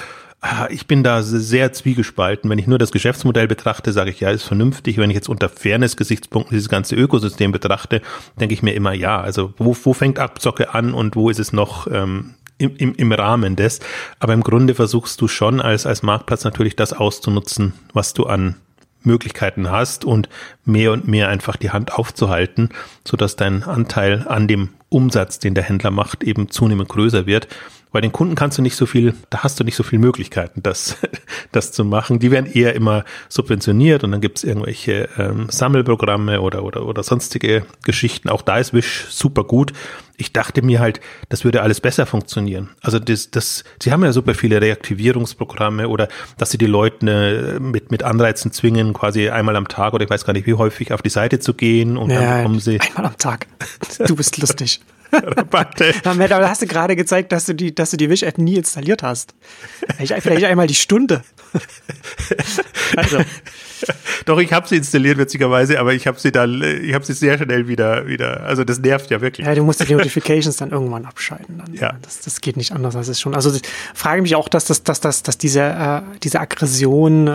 [0.71, 2.49] ich bin da sehr zwiegespalten.
[2.49, 4.97] Wenn ich nur das Geschäftsmodell betrachte, sage ich, ja, ist vernünftig.
[4.97, 8.03] Wenn ich jetzt unter Fairness-Gesichtspunkten dieses ganze Ökosystem betrachte,
[8.39, 11.53] denke ich mir immer, ja, also wo, wo fängt Abzocke an und wo ist es
[11.53, 13.81] noch ähm, im, im, im Rahmen des?
[14.21, 18.55] Aber im Grunde versuchst du schon als, als Marktplatz natürlich das auszunutzen, was du an
[19.03, 20.29] Möglichkeiten hast und
[20.65, 22.69] mehr und mehr einfach die Hand aufzuhalten,
[23.05, 27.49] so dass dein Anteil an dem Umsatz, den der Händler macht, eben zunehmend größer wird.
[27.91, 30.63] Bei den Kunden kannst du nicht so viel, da hast du nicht so viele Möglichkeiten,
[30.63, 30.97] das,
[31.53, 32.19] das zu machen.
[32.19, 37.03] Die werden eher immer subventioniert und dann gibt es irgendwelche ähm, Sammelprogramme oder, oder, oder
[37.03, 38.29] sonstige Geschichten.
[38.29, 39.73] Auch da ist Wish super gut.
[40.17, 42.71] Ich dachte mir halt, das würde alles besser funktionieren.
[42.83, 47.61] Also das, das, sie haben ja super viele Reaktivierungsprogramme oder dass sie die Leute äh,
[47.61, 50.93] mit, mit Anreizen zwingen, quasi einmal am Tag oder ich weiß gar nicht wie häufig
[50.93, 52.81] auf die Seite zu gehen und ja, dann bekommen sie.
[52.81, 53.47] Einmal am Tag.
[54.07, 54.81] Du bist lustig.
[55.13, 55.95] Rabatte.
[56.03, 59.35] da hast du gerade gezeigt, dass du die, dass du die Wish-App nie installiert hast.
[59.97, 61.23] Vielleicht, vielleicht einmal die Stunde.
[62.97, 63.19] Also.
[64.27, 67.39] Doch, ich habe sie installiert, witzigerweise, aber ich habe sie dann, ich habe sie sehr
[67.39, 69.47] schnell wieder, wieder, also das nervt ja wirklich.
[69.47, 71.59] Ja, du musst die Notifications dann irgendwann abschalten.
[71.59, 71.75] Dann.
[71.75, 71.95] Ja.
[72.03, 73.35] Das, das geht nicht anders als es schon.
[73.35, 73.63] Also ich
[73.95, 77.31] frage mich auch, dass, das, dass, dass, dass diese, äh, diese Aggression, äh,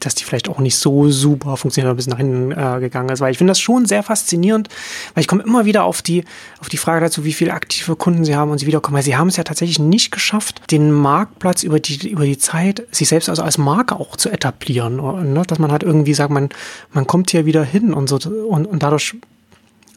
[0.00, 3.20] dass die vielleicht auch nicht so super funktioniert, ein bisschen nach hinten äh, gegangen ist,
[3.20, 4.68] weil ich finde das schon sehr faszinierend,
[5.14, 6.24] weil ich komme immer wieder auf die,
[6.60, 8.96] auf die Frage Frage dazu, wie viele aktive Kunden sie haben und sie wiederkommen.
[8.96, 12.86] Weil sie haben es ja tatsächlich nicht geschafft, den Marktplatz über die, über die Zeit,
[12.90, 14.96] sich selbst also als Marke auch zu etablieren.
[15.32, 15.42] Ne?
[15.46, 16.48] Dass man halt irgendwie sagt, man,
[16.92, 19.16] man kommt hier wieder hin und so und, und dadurch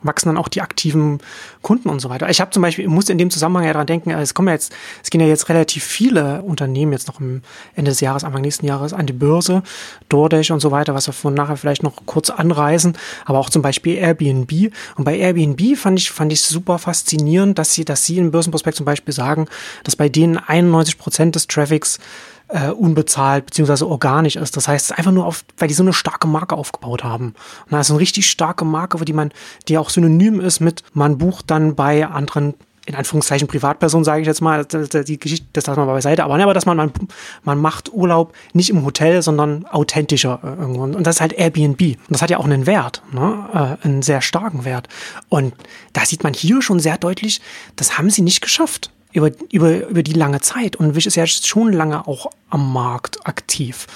[0.02, 1.20] wachsen dann auch die aktiven
[1.62, 2.30] Kunden und so weiter.
[2.30, 4.74] Ich habe zum Beispiel, muss in dem Zusammenhang ja dran denken, es kommen ja jetzt,
[5.04, 7.42] es gehen ja jetzt relativ viele Unternehmen jetzt noch im
[7.76, 9.64] Ende des Jahres, Anfang nächsten Jahres an die Börse,
[10.10, 13.62] DoorDash und so weiter, was wir von nachher vielleicht noch kurz anreisen, aber auch zum
[13.62, 14.72] Beispiel Airbnb.
[14.96, 18.78] Und bei Airbnb fand ich, fand ich super faszinierend, dass sie, dass sie im Börsenprospekt
[18.78, 19.48] zum Beispiel sagen,
[19.84, 22.00] dass bei denen 91 Prozent des Traffics
[22.50, 24.58] äh, unbezahlt beziehungsweise organisch ist.
[24.58, 27.36] Das heißt, einfach nur auf, weil die so eine starke Marke aufgebaut haben.
[27.66, 29.32] Und das ist eine richtig starke Marke, die man,
[29.68, 32.56] die auch synonym ist mit, man bucht dann bei anderen
[32.90, 36.38] in Anführungszeichen Privatpersonen, sage ich jetzt mal, die Geschichte, das lassen wir mal beiseite, aber,
[36.38, 36.92] ne, aber dass man, man,
[37.44, 40.82] man macht Urlaub nicht im Hotel, sondern authentischer äh, irgendwo.
[40.82, 41.80] Und das ist halt Airbnb.
[41.80, 43.78] Und das hat ja auch einen Wert, ne?
[43.84, 44.88] äh, einen sehr starken Wert.
[45.30, 45.54] Und
[45.94, 47.42] da sieht man hier schon sehr deutlich,
[47.76, 50.76] das haben sie nicht geschafft über, über, über die lange Zeit.
[50.76, 53.88] Und Wish ist ja schon lange auch am Markt aktiv.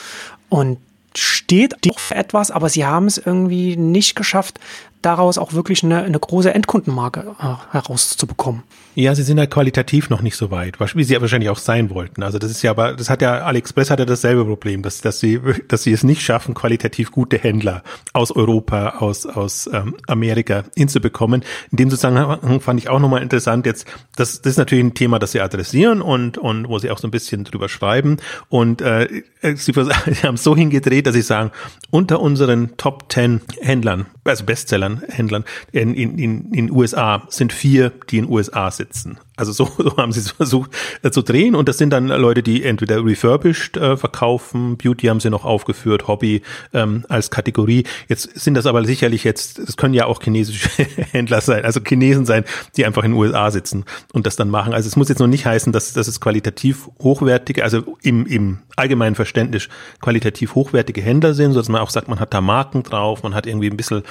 [0.49, 0.80] Und
[1.15, 4.60] steht für etwas, aber sie haben es irgendwie nicht geschafft,
[5.05, 8.63] daraus auch wirklich eine, eine große Endkundenmarke äh, herauszubekommen.
[8.95, 11.89] Ja, sie sind halt qualitativ noch nicht so weit, wie sie ja wahrscheinlich auch sein
[11.89, 12.21] wollten.
[12.21, 15.19] Also das ist ja, aber das hat ja AliExpress hat ja dasselbe Problem, dass dass
[15.19, 20.63] sie dass sie es nicht schaffen, qualitativ gute Händler aus Europa, aus aus ähm, Amerika
[20.75, 21.43] hinzubekommen.
[21.71, 25.17] In dem Zusammenhang fand ich auch nochmal interessant jetzt, das das ist natürlich ein Thema,
[25.17, 28.17] das sie adressieren und und wo sie auch so ein bisschen drüber schreiben
[28.49, 29.07] und äh,
[29.41, 31.51] sie, sie haben es so hingedreht, dass sie sagen,
[31.89, 37.91] unter unseren Top 10 Händlern, also Bestsellern Händlern in in in, in USA sind vier,
[38.09, 39.19] die in USA sitzen.
[39.35, 42.43] Also so, so haben sie es versucht äh, zu drehen und das sind dann Leute,
[42.43, 46.41] die entweder refurbished äh, verkaufen, Beauty haben sie noch aufgeführt, Hobby
[46.73, 47.85] ähm, als Kategorie.
[48.07, 50.69] Jetzt sind das aber sicherlich jetzt, es können ja auch chinesische
[51.11, 52.45] Händler sein, also Chinesen sein,
[52.77, 54.73] die einfach in den USA sitzen und das dann machen.
[54.73, 58.59] Also es muss jetzt noch nicht heißen, dass, dass es qualitativ hochwertige, also im, im
[58.75, 59.69] allgemeinen Verständnis
[60.01, 63.33] qualitativ hochwertige Händler sind, so dass man auch sagt, man hat da Marken drauf, man
[63.33, 64.03] hat irgendwie ein bisschen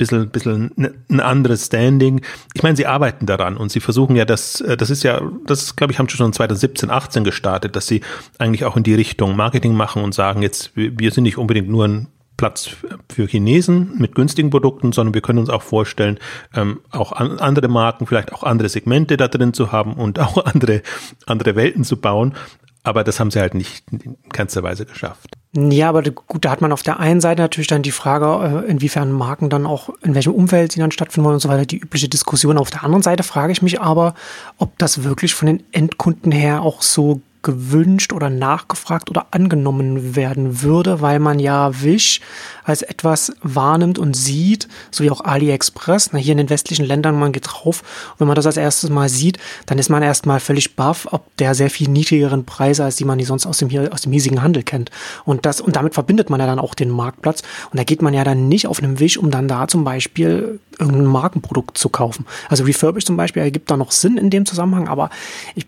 [0.00, 2.22] bisschen, bisschen ein anderes Standing.
[2.54, 5.76] Ich meine, sie arbeiten daran und sie versuchen ja das, äh, das ist ja, das
[5.76, 8.00] glaube ich, haben schon 2017, 18 gestartet, dass sie
[8.38, 11.86] eigentlich auch in die Richtung Marketing machen und sagen, jetzt, wir sind nicht unbedingt nur
[11.86, 12.70] ein Platz
[13.10, 16.18] für Chinesen mit günstigen Produkten, sondern wir können uns auch vorstellen,
[16.54, 20.42] ähm, auch an, andere Marken, vielleicht auch andere Segmente da drin zu haben und auch
[20.46, 20.80] andere,
[21.26, 22.34] andere Welten zu bauen.
[22.82, 25.36] Aber das haben sie halt nicht in keinster Weise geschafft.
[25.52, 28.70] Ja, aber gut, da hat man auf der einen Seite natürlich dann die Frage, äh,
[28.70, 31.78] inwiefern Marken dann auch, in welchem Umfeld sie dann stattfinden wollen und so weiter, die
[31.78, 32.56] übliche Diskussion.
[32.56, 34.14] Auf der anderen Seite frage ich mich aber,
[34.58, 40.62] ob das wirklich von den Endkunden her auch so gewünscht oder nachgefragt oder angenommen werden
[40.62, 42.20] würde, weil man ja Wish
[42.64, 46.10] als etwas wahrnimmt und sieht, so wie auch AliExpress.
[46.12, 47.82] Na, hier in den westlichen Ländern, man geht drauf.
[48.12, 51.34] Und wenn man das als erstes Mal sieht, dann ist man erstmal völlig baff, ob
[51.38, 54.12] der sehr viel niedrigeren Preise, als die man die sonst aus dem, hier, aus dem
[54.12, 54.90] hiesigen Handel kennt.
[55.24, 57.42] Und das, und damit verbindet man ja dann auch den Marktplatz.
[57.70, 60.60] Und da geht man ja dann nicht auf einem Wish, um dann da zum Beispiel
[60.78, 62.26] irgendein Markenprodukt zu kaufen.
[62.48, 65.10] Also Refurbish zum Beispiel ergibt da noch Sinn in dem Zusammenhang, aber
[65.54, 65.66] ich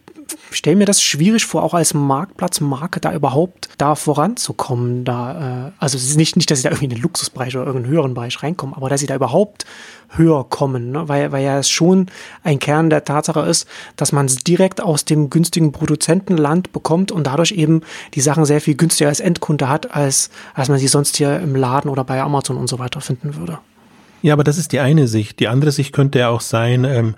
[0.51, 5.05] stelle mir das schwierig vor, auch als Marktplatzmarke da überhaupt da voranzukommen.
[5.05, 7.66] Da, äh, also es ist nicht, nicht, dass sie da irgendwie in den Luxusbereich oder
[7.66, 9.64] irgendeinen höheren Bereich reinkommen, aber dass sie da überhaupt
[10.11, 11.09] höher kommen, ne?
[11.09, 12.07] weil, weil ja es schon
[12.42, 13.66] ein Kern der Tatsache ist,
[13.97, 17.83] dass man es direkt aus dem günstigen Produzentenland bekommt und dadurch eben
[18.14, 21.57] die Sachen sehr viel günstiger als Endkunde hat, als, als man sie sonst hier im
[21.57, 23.59] Laden oder bei Amazon und so weiter finden würde.
[24.23, 25.40] Ja, aber das ist die eine Sicht.
[25.40, 27.16] Die andere Sicht könnte ja auch sein, ähm,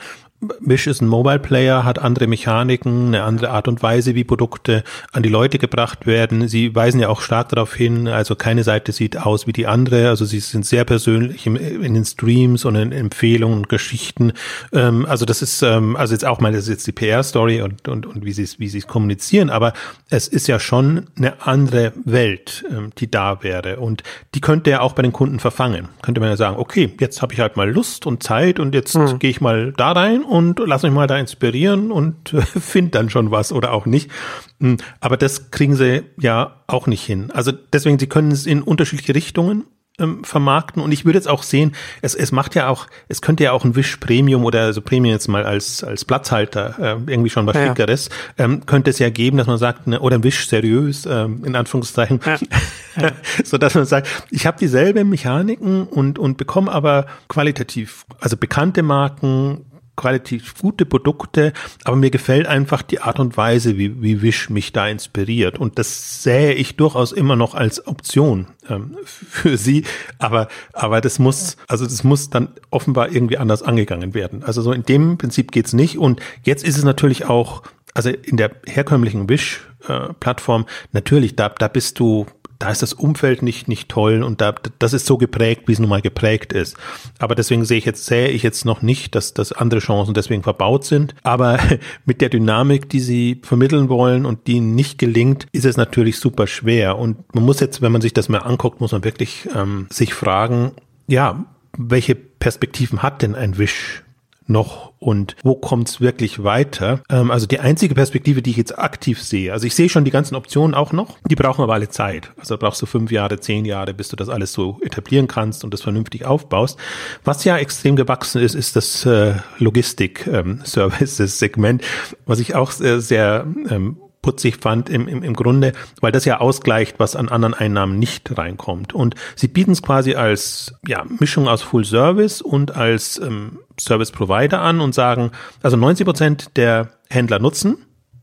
[0.60, 4.84] Wish ist ein Mobile Player, hat andere Mechaniken, eine andere Art und Weise, wie Produkte
[5.12, 6.48] an die Leute gebracht werden.
[6.48, 10.08] Sie weisen ja auch stark darauf hin, also keine Seite sieht aus wie die andere,
[10.08, 14.32] also sie sind sehr persönlich in den Streams und in Empfehlungen und Geschichten.
[14.72, 17.88] Ähm, also das ist, ähm, also jetzt auch mal, das ist jetzt die PR-Story und,
[17.88, 19.72] und, und wie sie es, wie sie es kommunizieren, aber
[20.10, 24.02] es ist ja schon eine andere Welt, ähm, die da wäre und
[24.34, 25.88] die könnte ja auch bei den Kunden verfangen.
[26.02, 28.96] Könnte man ja sagen, okay, jetzt habe ich halt mal Lust und Zeit und jetzt
[28.96, 29.18] mhm.
[29.18, 33.30] gehe ich mal da rein und lass mich mal da inspirieren und find dann schon
[33.30, 34.10] was oder auch nicht.
[34.58, 37.30] Hm, aber das kriegen sie ja auch nicht hin.
[37.30, 39.62] Also deswegen, sie können es in unterschiedliche Richtungen
[40.00, 43.44] ähm, vermarkten und ich würde jetzt auch sehen, es, es macht ja auch, es könnte
[43.44, 47.30] ja auch ein Wish Premium oder also Premium jetzt mal als als Platzhalter äh, irgendwie
[47.30, 50.24] schon was ja, Schickeres, ähm, könnte es ja geben, dass man sagt, ne, oder ein
[50.24, 52.38] Wish seriös ähm, in Anführungszeichen, ja.
[53.00, 53.10] Ja.
[53.44, 58.82] so dass man sagt, ich habe dieselben Mechaniken und und bekomme aber qualitativ, also bekannte
[58.82, 61.52] Marken qualitativ gute Produkte,
[61.84, 65.58] aber mir gefällt einfach die Art und Weise, wie, wie Wish mich da inspiriert.
[65.58, 69.84] Und das sähe ich durchaus immer noch als Option ähm, für sie.
[70.18, 74.42] Aber, aber das muss, also das muss dann offenbar irgendwie anders angegangen werden.
[74.42, 75.98] Also so in dem Prinzip geht's nicht.
[75.98, 77.62] Und jetzt ist es natürlich auch,
[77.94, 82.26] also in der herkömmlichen Wish-Plattform, äh, natürlich, da, da bist du
[82.58, 85.78] da ist das Umfeld nicht, nicht toll und da, das ist so geprägt, wie es
[85.78, 86.76] nun mal geprägt ist.
[87.18, 90.42] Aber deswegen sehe ich jetzt, sähe ich jetzt noch nicht, dass, dass andere Chancen deswegen
[90.42, 91.14] verbaut sind.
[91.22, 91.58] Aber
[92.04, 96.46] mit der Dynamik, die sie vermitteln wollen und die nicht gelingt, ist es natürlich super
[96.46, 96.98] schwer.
[96.98, 100.14] Und man muss jetzt, wenn man sich das mal anguckt, muss man wirklich ähm, sich
[100.14, 100.72] fragen,
[101.06, 101.44] ja,
[101.76, 104.04] welche Perspektiven hat denn ein Wish
[104.46, 107.00] noch und wo kommt's wirklich weiter?
[107.10, 110.10] Ähm, also die einzige Perspektive, die ich jetzt aktiv sehe, also ich sehe schon die
[110.10, 112.32] ganzen Optionen auch noch, die brauchen aber alle Zeit.
[112.38, 115.72] Also brauchst du fünf Jahre, zehn Jahre, bis du das alles so etablieren kannst und
[115.72, 116.78] das vernünftig aufbaust.
[117.24, 121.88] Was ja extrem gewachsen ist, ist das äh, Logistik-Services-Segment, ähm,
[122.26, 126.40] was ich auch sehr, sehr ähm, putzig fand im, im, im Grunde, weil das ja
[126.40, 128.94] ausgleicht, was an anderen Einnahmen nicht reinkommt.
[128.94, 134.12] Und sie bieten es quasi als ja, Mischung aus Full Service und als ähm, Service
[134.12, 135.30] Provider an und sagen,
[135.62, 137.76] also 90 Prozent der Händler nutzen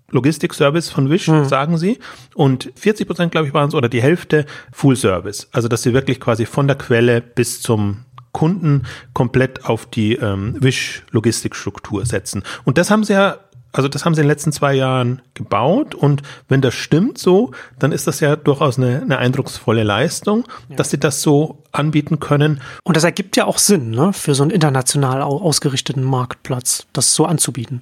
[0.10, 1.46] Logistik-Service von Wish, mhm.
[1.46, 2.00] sagen sie.
[2.34, 5.48] Und 40 Prozent, glaube ich, waren es, oder die Hälfte Full Service.
[5.52, 8.84] Also, dass sie wirklich quasi von der Quelle bis zum Kunden
[9.14, 12.44] komplett auf die ähm, Wish-Logistikstruktur setzen.
[12.66, 13.38] Und das haben sie ja
[13.72, 17.52] also das haben sie in den letzten zwei Jahren gebaut und wenn das stimmt so,
[17.80, 20.76] dann ist das ja durchaus eine, eine eindrucksvolle Leistung, ja.
[20.76, 22.62] dass sie das so anbieten können.
[22.84, 27.26] Und das ergibt ja auch Sinn, ne, für so einen international ausgerichteten Marktplatz, das so
[27.26, 27.82] anzubieten.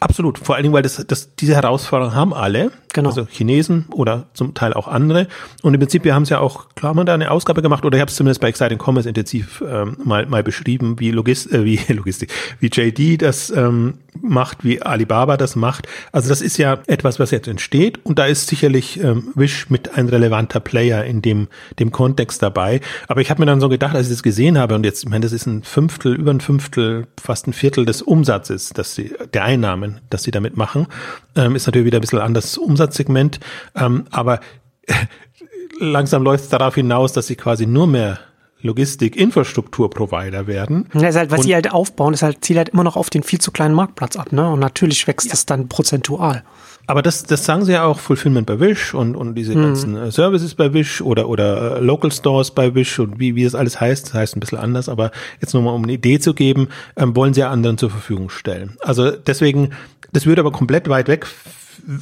[0.00, 3.10] Absolut, vor allen Dingen, weil das, das, diese Herausforderungen haben alle, genau.
[3.10, 5.28] also Chinesen oder zum Teil auch andere.
[5.62, 7.98] Und im Prinzip, wir haben es ja auch, klar, wir da eine Ausgabe gemacht, oder
[7.98, 11.64] ich habe es zumindest bei Exciting Commerce intensiv ähm, mal, mal beschrieben, wie, Logist, äh,
[11.64, 15.86] wie Logistik, wie JD das ähm, macht, wie Alibaba das macht.
[16.12, 19.96] Also das ist ja etwas, was jetzt entsteht und da ist sicherlich ähm, Wish mit
[19.96, 22.80] ein relevanter Player in dem, dem Kontext dabei.
[23.08, 25.10] Aber ich habe mir dann so gedacht, als ich das gesehen habe und jetzt, ich
[25.10, 29.12] meine, das ist ein Fünftel, über ein Fünftel, fast ein Viertel des Umsatzes, dass sie,
[29.32, 30.86] der Einnahmen das sie damit machen.
[31.36, 32.52] Ähm, ist natürlich wieder ein bisschen anderes
[32.84, 33.40] Umsatzsegment,
[33.74, 34.40] ähm, aber
[35.78, 38.18] langsam läuft es darauf hinaus, dass sie quasi nur mehr
[38.60, 40.86] Logistik-Infrastruktur-Provider werden.
[40.94, 43.22] Ja, ist halt, was sie halt aufbauen, ist halt, zielt halt immer noch auf den
[43.22, 44.48] viel zu kleinen Marktplatz ab, ne?
[44.48, 45.38] Und natürlich wächst ja.
[45.46, 46.44] dann prozentual.
[46.86, 49.62] Aber das, das sagen sie ja auch, Fulfillment bei Wish und, und diese mhm.
[49.62, 53.44] ganzen äh, Services bei Wish oder, oder äh, Local Stores bei Wish und wie, wie
[53.44, 56.18] das alles heißt, das heißt ein bisschen anders, aber jetzt nur mal um eine Idee
[56.18, 58.76] zu geben, ähm, wollen sie ja anderen zur Verfügung stellen.
[58.80, 59.70] Also deswegen,
[60.12, 61.26] das würde aber komplett weit weg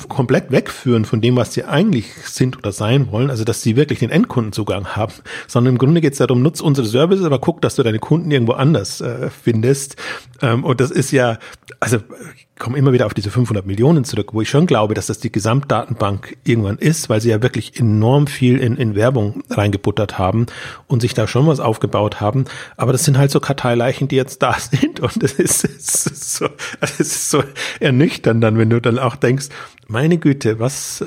[0.08, 3.98] komplett wegführen von dem, was sie eigentlich sind oder sein wollen, also dass sie wirklich
[3.98, 5.14] den Endkundenzugang haben,
[5.46, 8.30] sondern im Grunde geht es darum, nutz unsere Services, aber guck, dass du deine Kunden
[8.30, 9.96] irgendwo anders äh, findest.
[10.40, 11.38] Ähm, und das ist ja,
[11.80, 11.98] also
[12.62, 15.32] komme immer wieder auf diese 500 Millionen zurück, wo ich schon glaube, dass das die
[15.32, 20.46] Gesamtdatenbank irgendwann ist, weil sie ja wirklich enorm viel in, in Werbung reingebuttert haben
[20.86, 22.44] und sich da schon was aufgebaut haben.
[22.76, 26.46] Aber das sind halt so Karteileichen, die jetzt da sind und es ist, ist so,
[26.80, 27.42] es ist so
[27.80, 29.48] ernüchternd dann, wenn du dann auch denkst,
[29.88, 31.04] meine Güte, was,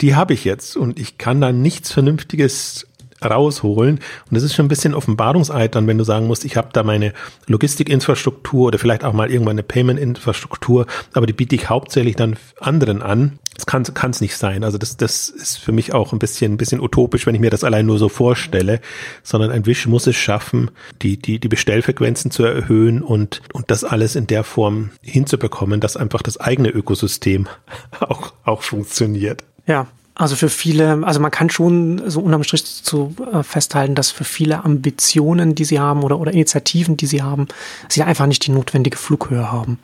[0.00, 2.87] die habe ich jetzt und ich kann da nichts Vernünftiges
[3.24, 3.96] rausholen.
[3.96, 6.82] Und das ist schon ein bisschen Offenbarungseid dann, wenn du sagen musst, ich habe da
[6.82, 7.12] meine
[7.46, 13.02] Logistikinfrastruktur oder vielleicht auch mal irgendwann eine Payment-Infrastruktur, aber die biete ich hauptsächlich dann anderen
[13.02, 13.38] an.
[13.54, 14.62] Das kann es nicht sein.
[14.62, 17.50] Also das, das ist für mich auch ein bisschen, ein bisschen utopisch, wenn ich mir
[17.50, 18.80] das allein nur so vorstelle,
[19.24, 20.70] sondern ein Wish muss es schaffen,
[21.02, 25.96] die, die, die Bestellfrequenzen zu erhöhen und, und das alles in der Form hinzubekommen, dass
[25.96, 27.48] einfach das eigene Ökosystem
[28.00, 29.42] auch, auch funktioniert.
[29.66, 34.10] Ja, also für viele, also man kann schon so unterm Strich zu äh, festhalten, dass
[34.10, 37.46] für viele Ambitionen, die sie haben oder, oder Initiativen, die sie haben,
[37.88, 39.78] sie einfach nicht die notwendige Flughöhe haben.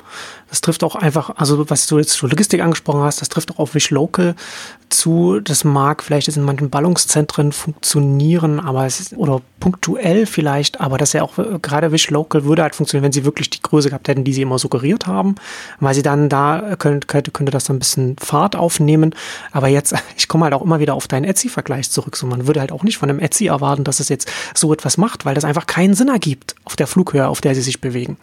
[0.55, 3.59] Das trifft auch einfach, also was du jetzt zur Logistik angesprochen hast, das trifft auch
[3.59, 4.37] auf Wish Local
[4.88, 5.40] zu.
[5.40, 10.97] Das mag vielleicht jetzt in manchen Ballungszentren funktionieren, aber es ist, oder punktuell vielleicht, aber
[10.97, 14.07] das ja auch gerade Wish Local würde halt funktionieren, wenn sie wirklich die Größe gehabt
[14.07, 15.35] hätten, die sie immer suggeriert haben,
[15.81, 19.12] weil sie dann da könnte, könnte, könnte das dann ein bisschen Fahrt aufnehmen.
[19.51, 22.17] Aber jetzt, ich komme halt auch immer wieder auf deinen Etsy-Vergleich zurück.
[22.17, 24.99] So, man würde halt auch nicht von einem Etsy erwarten, dass es jetzt so etwas
[24.99, 28.19] macht, weil das einfach keinen Sinn ergibt auf der Flughöhe, auf der sie sich bewegen.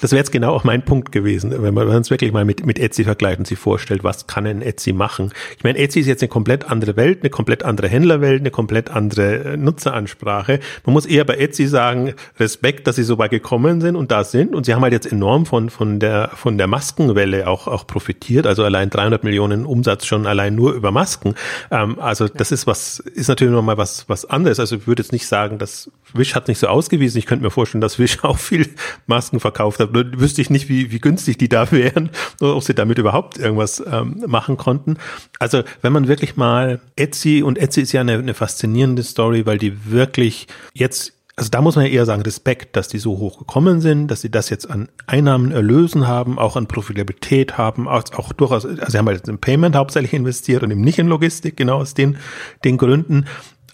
[0.00, 2.78] Das wäre jetzt genau auch mein Punkt gewesen wenn man es wirklich mal mit, mit
[2.78, 5.32] Etsy vergleicht und sich vorstellt, was kann ein Etsy machen?
[5.56, 8.90] Ich meine, Etsy ist jetzt eine komplett andere Welt, eine komplett andere Händlerwelt, eine komplett
[8.90, 10.60] andere äh, Nutzeransprache.
[10.84, 14.24] Man muss eher bei Etsy sagen, Respekt, dass sie so weit gekommen sind und da
[14.24, 14.54] sind.
[14.54, 18.46] Und sie haben halt jetzt enorm von, von der, von der Maskenwelle auch, auch profitiert.
[18.46, 21.34] Also allein 300 Millionen Umsatz schon allein nur über Masken.
[21.70, 24.60] Ähm, also das ist was, ist natürlich nochmal was, was anderes.
[24.60, 27.18] Also ich würde jetzt nicht sagen, dass Wish hat nicht so ausgewiesen.
[27.18, 28.68] Ich könnte mir vorstellen, dass Wish auch viel
[29.06, 29.90] Masken verkauft hat.
[29.92, 33.82] Wüsste ich nicht, wie, wie günstig die da wären oder ob sie damit überhaupt irgendwas
[33.90, 34.96] ähm, machen konnten.
[35.38, 39.58] Also wenn man wirklich mal Etsy und Etsy ist ja eine, eine faszinierende Story, weil
[39.58, 43.38] die wirklich jetzt also da muss man ja eher sagen, Respekt, dass die so hoch
[43.38, 48.02] gekommen sind, dass sie das jetzt an Einnahmen erlösen haben, auch an Profitabilität haben, auch,
[48.16, 51.56] auch durchaus, also sie haben halt im Payment hauptsächlich investiert und eben nicht in Logistik,
[51.56, 52.18] genau aus den,
[52.64, 53.26] den Gründen.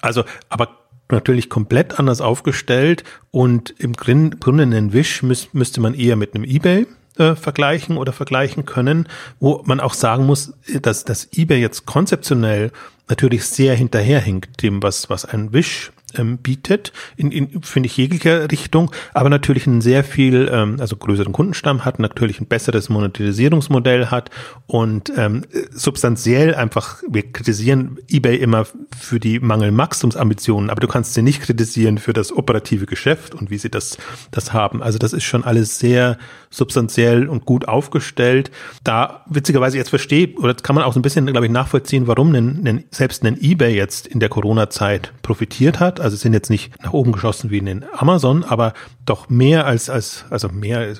[0.02, 6.34] Also, aber natürlich komplett anders aufgestellt und im Grunde einen Wish müsste man eher mit
[6.34, 6.86] einem Ebay
[7.18, 12.72] äh, vergleichen oder vergleichen können, wo man auch sagen muss, dass das eBay jetzt konzeptionell
[13.08, 18.50] natürlich sehr hinterherhinkt dem, was, was ein Wish ähm, bietet, in, in finde ich jeglicher
[18.50, 24.06] Richtung, aber natürlich einen sehr viel, ähm, also größeren Kundenstamm hat, natürlich ein besseres Monetarisierungsmodell
[24.06, 24.30] hat
[24.66, 28.66] und ähm, substanziell einfach, wir kritisieren eBay immer
[28.98, 33.50] für die mangelnden Wachstumsambitionen, aber du kannst sie nicht kritisieren für das operative Geschäft und
[33.50, 33.98] wie sie das,
[34.30, 34.82] das haben.
[34.82, 36.18] Also das ist schon alles sehr
[36.50, 38.50] substanziell und gut aufgestellt.
[38.84, 42.34] Da witzigerweise jetzt verstehe, oder kann man auch so ein bisschen, glaube ich, nachvollziehen, warum
[42.34, 46.00] ein, ein, selbst ein eBay jetzt in der Corona-Zeit profitiert hat.
[46.04, 48.74] Also sind jetzt nicht nach oben geschossen wie in den Amazon, aber
[49.06, 50.96] doch mehr als, als, also mehr,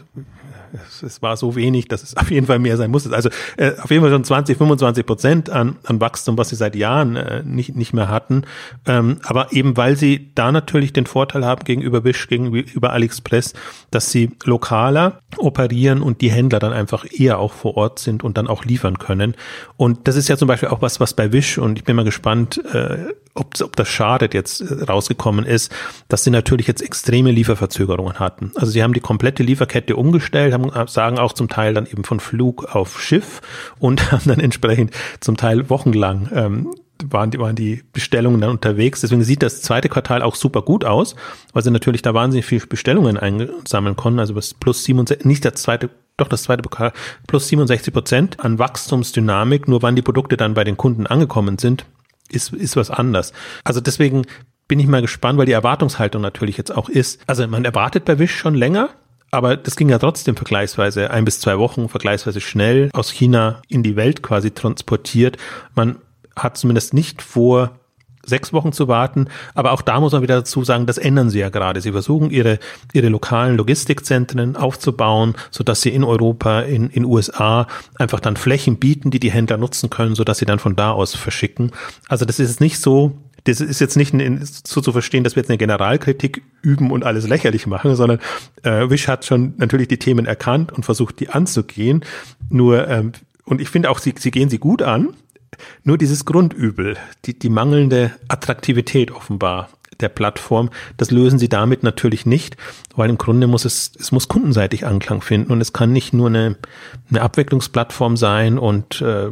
[0.75, 3.11] es, es, war so wenig, dass es auf jeden Fall mehr sein muss.
[3.11, 6.77] Also äh, auf jeden Fall schon 20, 25 Prozent an, an Wachstum, was sie seit
[6.77, 8.43] Jahren äh, nicht, nicht mehr hatten.
[8.87, 13.55] Ähm, aber eben weil sie da natürlich den Vorteil haben gegenüber Wish, gegenüber AliExpress,
[13.91, 18.39] dass sie lokaler operieren und die Händler dann einfach eher auch vor Ort sind und
[18.39, 19.35] dann auch liefern können.
[19.77, 22.05] Und das ist ja zum Beispiel auch was, was bei Wish, und ich bin mal
[22.05, 25.73] gespannt, äh, ob, ob das schadet jetzt äh, rausgekommen ist,
[26.09, 28.53] dass sie natürlich jetzt extreme Lieferverzögerungen hatten.
[28.55, 32.20] Also sie haben die komplette Lieferkette umgestellt, haben sagen auch zum Teil dann eben von
[32.20, 33.40] Flug auf Schiff
[33.79, 36.70] und haben dann entsprechend zum Teil wochenlang ähm,
[37.03, 39.00] waren die, waren die Bestellungen dann unterwegs.
[39.00, 41.16] Deswegen sieht das zweite Quartal auch super gut aus,
[41.53, 44.20] weil sie natürlich da wahnsinnig viele Bestellungen einsammeln konnten.
[44.20, 46.96] Also bis plus 67, nicht das zweite, doch das zweite Quartal,
[47.27, 49.68] plus 67 Prozent an Wachstumsdynamik.
[49.68, 51.85] Nur wann die Produkte dann bei den Kunden angekommen sind,
[52.29, 53.33] ist, ist was anders.
[53.64, 54.22] Also deswegen
[54.66, 57.20] bin ich mal gespannt, weil die Erwartungshaltung natürlich jetzt auch ist.
[57.27, 58.90] Also man erwartet bei Wish schon länger,
[59.35, 63.83] aber das ging ja trotzdem vergleichsweise ein bis zwei Wochen, vergleichsweise schnell aus China in
[63.83, 65.37] die Welt quasi transportiert.
[65.75, 65.97] Man
[66.37, 67.79] hat zumindest nicht vor,
[68.27, 69.29] sechs Wochen zu warten.
[69.55, 71.81] Aber auch da muss man wieder dazu sagen, das ändern sie ja gerade.
[71.81, 72.59] Sie versuchen ihre,
[72.92, 77.66] ihre lokalen Logistikzentren aufzubauen, sodass sie in Europa, in, in USA
[77.97, 81.14] einfach dann Flächen bieten, die die Händler nutzen können, sodass sie dann von da aus
[81.14, 81.73] verschicken.
[82.09, 83.12] Also das ist nicht so,
[83.45, 84.15] das ist jetzt nicht
[84.67, 88.19] so zu verstehen, dass wir jetzt eine Generalkritik üben und alles lächerlich machen, sondern
[88.63, 92.05] äh, Wish hat schon natürlich die Themen erkannt und versucht, die anzugehen.
[92.49, 93.13] Nur, ähm,
[93.45, 95.15] und ich finde auch, sie, sie gehen sie gut an.
[95.85, 99.69] Nur dieses Grundübel, die, die mangelnde Attraktivität offenbar
[100.01, 102.57] der Plattform, das lösen sie damit natürlich nicht,
[102.97, 106.29] weil im Grunde muss es, es muss kundenseitig Anklang finden und es kann nicht nur
[106.29, 106.57] eine,
[107.11, 109.29] eine Abwicklungsplattform sein und äh,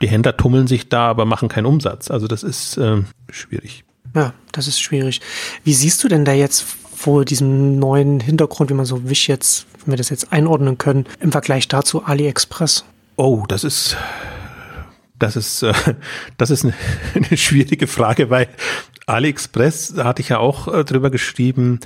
[0.00, 2.10] die Händler tummeln sich da, aber machen keinen Umsatz.
[2.10, 3.84] Also das ist äh, schwierig.
[4.14, 5.20] Ja, das ist schwierig.
[5.64, 6.62] Wie siehst du denn da jetzt
[6.94, 11.06] vor diesem neuen Hintergrund, wie man so Wish jetzt, wenn wir das jetzt einordnen können,
[11.20, 12.84] im Vergleich dazu AliExpress?
[13.16, 13.96] Oh, das ist
[15.22, 15.72] das ist, äh,
[16.36, 16.74] das ist eine,
[17.14, 18.48] eine schwierige Frage, weil
[19.06, 21.80] AliExpress, da hatte ich ja auch äh, drüber geschrieben,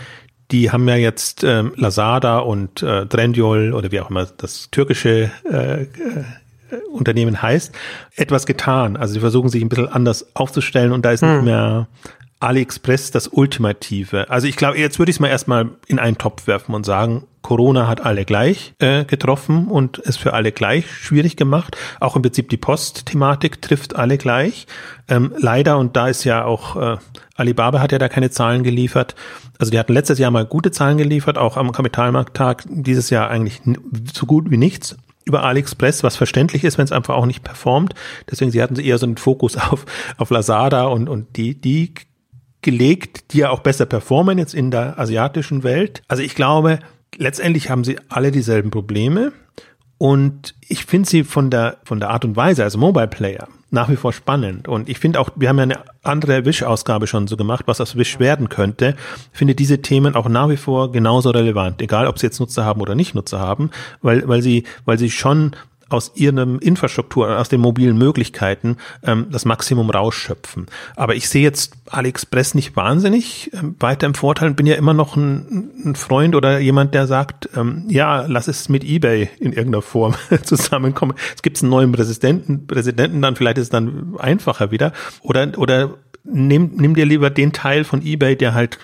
[0.51, 5.31] die haben ja jetzt ähm, Lazada und äh, Trendyol oder wie auch immer das türkische
[5.51, 5.87] äh, äh,
[6.91, 7.73] Unternehmen heißt,
[8.17, 8.97] etwas getan.
[8.97, 11.35] Also sie versuchen sich ein bisschen anders aufzustellen und da ist hm.
[11.35, 11.89] nicht mehr
[12.41, 14.29] AliExpress das Ultimative.
[14.29, 17.25] Also ich glaube, jetzt würde ich es mal erstmal in einen Topf werfen und sagen,
[17.41, 21.77] Corona hat alle gleich äh, getroffen und es für alle gleich schwierig gemacht.
[22.01, 24.67] Auch im Prinzip die Post-Thematik trifft alle gleich.
[25.09, 26.97] Ähm, leider, und da ist ja auch, äh,
[27.37, 29.15] Alibaba hat ja da keine Zahlen geliefert.
[29.59, 32.65] Also die hatten letztes Jahr mal gute Zahlen geliefert, auch am Kapitalmarkttag.
[32.69, 33.63] Dieses Jahr eigentlich
[34.13, 34.97] so gut wie nichts
[35.27, 37.95] über AliExpress, was verständlich ist, wenn es einfach auch nicht performt.
[38.31, 39.85] Deswegen sie hatten sie eher so einen Fokus auf,
[40.17, 41.93] auf Lazada und, und die, die
[42.63, 46.03] gelegt, die ja auch besser performen jetzt in der asiatischen Welt.
[46.09, 46.79] Also ich glaube,
[47.17, 49.33] letztendlich haben sie alle dieselben Probleme.
[49.99, 53.89] Und ich finde sie von der, von der Art und Weise, also Mobile Player, nach
[53.89, 54.69] wie vor spannend.
[54.69, 57.97] Und ich finde auch, wir haben ja eine andere Wish-Ausgabe schon so gemacht, was aus
[57.97, 58.95] Wish werden könnte.
[59.33, 62.81] Finde diese Themen auch nach wie vor genauso relevant, egal ob sie jetzt Nutzer haben
[62.81, 63.71] oder nicht Nutzer haben,
[64.03, 65.57] weil, weil sie, weil sie schon
[65.89, 70.67] aus ihren Infrastruktur, aus den mobilen Möglichkeiten ähm, das Maximum rausschöpfen.
[70.97, 74.95] Aber ich sehe jetzt AliExpress nicht wahnsinnig ähm, weiter im Vorteil und bin ja immer
[74.95, 79.53] noch ein, ein Freund oder jemand, der sagt, ähm, ja, lass es mit eBay in
[79.53, 81.15] irgendeiner Form zusammenkommen.
[81.35, 84.93] Es gibt einen neuen Präsidenten, Präsidenten dann, vielleicht ist es dann einfacher wieder.
[85.23, 85.95] Oder, oder
[86.25, 88.79] nimm, nimm dir lieber den Teil von eBay, der halt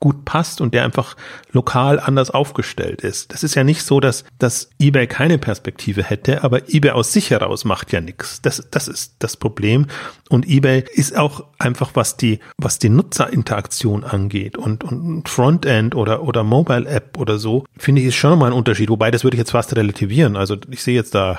[0.00, 1.14] gut passt und der einfach
[1.52, 3.32] lokal anders aufgestellt ist.
[3.32, 7.30] Das ist ja nicht so, dass, dass eBay keine Perspektive hätte, aber eBay aus sich
[7.30, 8.40] heraus macht ja nichts.
[8.40, 9.86] Das, das ist das Problem.
[10.30, 16.22] Und eBay ist auch einfach, was die, was die Nutzerinteraktion angeht und, und Frontend oder,
[16.22, 18.88] oder Mobile App oder so, finde ich, ist schon mal ein Unterschied.
[18.88, 20.36] Wobei, das würde ich jetzt fast relativieren.
[20.36, 21.38] Also ich sehe jetzt da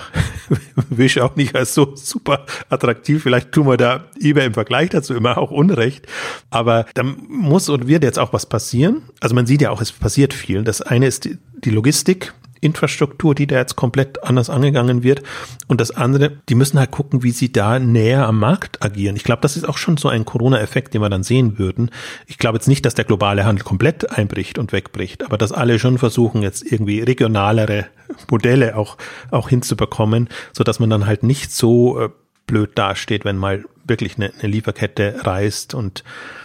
[0.90, 3.24] Wish auch nicht als so super attraktiv.
[3.24, 6.08] Vielleicht tun wir da eBay im Vergleich dazu immer auch Unrecht.
[6.50, 9.02] Aber da muss und wird jetzt auch was passieren.
[9.20, 10.64] Also man sieht ja auch, es passiert viel.
[10.64, 12.34] Das eine ist die, die Logistik.
[12.64, 15.24] Infrastruktur, die da jetzt komplett anders angegangen wird.
[15.68, 19.16] Und das andere, die müssen halt gucken, wie sie da näher am Markt agieren.
[19.16, 21.90] Ich glaube, das ist auch schon so ein Corona-Effekt, den wir dann sehen würden.
[22.28, 25.80] Ich glaube jetzt nicht, dass der globale Handel komplett einbricht und wegbricht, aber dass alle
[25.80, 27.88] schon versuchen, jetzt irgendwie regionalere
[28.30, 28.98] Modelle auch,
[29.32, 32.10] auch hinzubekommen, so dass man dann halt nicht so äh,
[32.46, 36.04] blöd dasteht, wenn mal wirklich eine, eine Lieferkette reißt und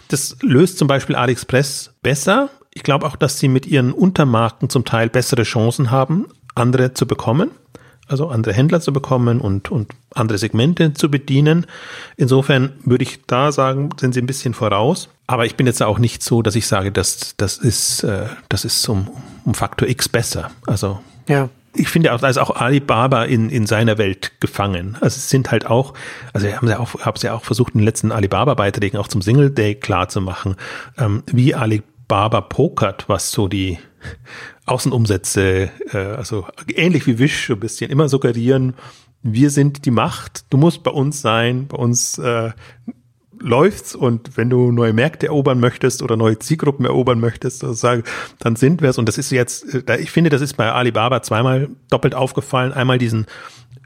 [0.09, 2.51] das löst zum Beispiel AliExpress besser.
[2.73, 7.07] Ich glaube auch, dass sie mit ihren Untermarken zum Teil bessere Chancen haben, andere zu
[7.07, 7.51] bekommen,
[8.07, 11.67] also andere Händler zu bekommen und, und andere Segmente zu bedienen.
[12.17, 15.09] Insofern würde ich da sagen, sind sie ein bisschen voraus.
[15.27, 18.65] Aber ich bin jetzt auch nicht so, dass ich sage, dass das ist, äh, das
[18.65, 19.09] ist um,
[19.45, 20.51] um Faktor X besser.
[20.67, 21.49] Also ja
[21.79, 24.97] ich finde auch, da ist auch Alibaba in, in seiner Welt gefangen.
[25.01, 25.95] Also es sind halt auch,
[26.33, 29.51] also haben sie auch, haben sie auch versucht, in den letzten Alibaba-Beiträgen auch zum Single
[29.51, 30.57] Day klar zu machen,
[30.99, 33.79] ähm, wie Alibaba pokert, was so die
[34.67, 38.75] Außenumsätze, äh, also ähnlich wie Wish, so ein bisschen immer suggerieren,
[39.23, 42.51] wir sind die Macht, du musst bei uns sein, bei uns äh,
[43.47, 48.03] läuft's und wenn du neue Märkte erobern möchtest oder neue Zielgruppen erobern möchtest, sozusagen,
[48.39, 48.99] dann sind wir es.
[48.99, 52.73] Und das ist jetzt, äh, ich finde, das ist bei Alibaba zweimal doppelt aufgefallen.
[52.73, 53.27] Einmal diesen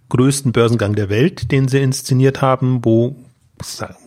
[0.08, 3.16] größten Börsengang der Welt, den sie inszeniert haben, wo,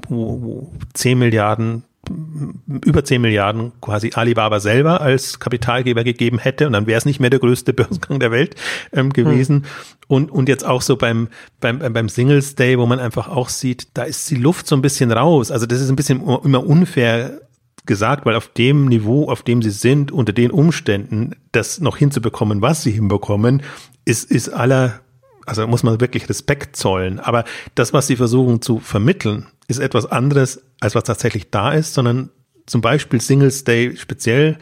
[0.10, 6.74] wo, wo 10 Milliarden über 10 Milliarden quasi Alibaba selber als Kapitalgeber gegeben hätte und
[6.74, 8.56] dann wäre es nicht mehr der größte Börsengang der Welt
[8.92, 9.58] ähm, gewesen.
[9.58, 9.64] Hm.
[10.08, 11.30] Und, und jetzt auch so beim,
[11.62, 14.82] beim, beim Singles Day, wo man einfach auch sieht, da ist die Luft so ein
[14.82, 15.50] bisschen raus.
[15.50, 17.40] Also das ist ein bisschen immer unfair
[17.86, 22.62] gesagt, weil auf dem Niveau, auf dem sie sind, unter den Umständen, das noch hinzubekommen,
[22.62, 23.62] was sie hinbekommen,
[24.06, 25.00] ist, ist aller,
[25.46, 27.20] also muss man wirklich Respekt zollen.
[27.20, 27.46] Aber
[27.76, 32.30] das, was sie versuchen zu vermitteln, ist etwas anderes, als was tatsächlich da ist, sondern
[32.66, 34.58] zum Beispiel Singles Day speziell,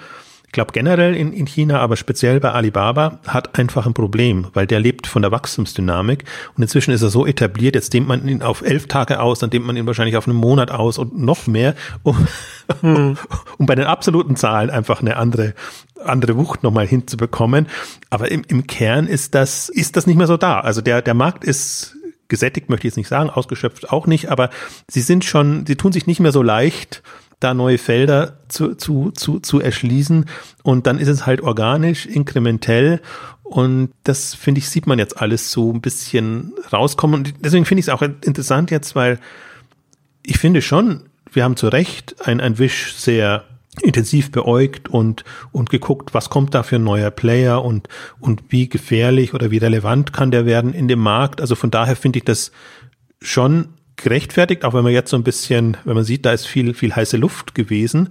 [0.46, 4.68] ich glaube generell in, in China, aber speziell bei Alibaba, hat einfach ein Problem, weil
[4.68, 8.42] der lebt von der Wachstumsdynamik und inzwischen ist er so etabliert, jetzt dehnt man ihn
[8.42, 11.48] auf elf Tage aus, dann dehnt man ihn wahrscheinlich auf einen Monat aus und noch
[11.48, 12.28] mehr, um,
[12.82, 13.18] hm.
[13.58, 15.54] um bei den absoluten Zahlen einfach eine andere,
[16.04, 17.68] andere Wucht nochmal hinzubekommen.
[18.10, 20.60] Aber im, im Kern ist das, ist das nicht mehr so da.
[20.60, 21.96] Also der, der Markt ist
[22.32, 24.50] gesättigt, möchte ich jetzt nicht sagen, ausgeschöpft auch nicht, aber
[24.90, 27.04] sie sind schon, sie tun sich nicht mehr so leicht,
[27.42, 30.26] da neue Felder zu, zu, zu, zu erschließen.
[30.64, 33.02] Und dann ist es halt organisch, inkrementell.
[33.44, 37.16] Und das, finde ich, sieht man jetzt alles so ein bisschen rauskommen.
[37.16, 39.20] Und deswegen finde ich es auch interessant jetzt, weil
[40.24, 43.44] ich finde schon, wir haben zu Recht ein, ein Wish sehr
[43.82, 47.88] intensiv beäugt und, und geguckt, was kommt da für ein neuer Player und,
[48.20, 51.42] und wie gefährlich oder wie relevant kann der werden in dem Markt.
[51.42, 52.52] Also von daher finde ich das
[53.22, 53.70] schon
[54.04, 56.96] gerechtfertigt, auch wenn man jetzt so ein bisschen, wenn man sieht, da ist viel, viel
[56.96, 58.10] heiße Luft gewesen.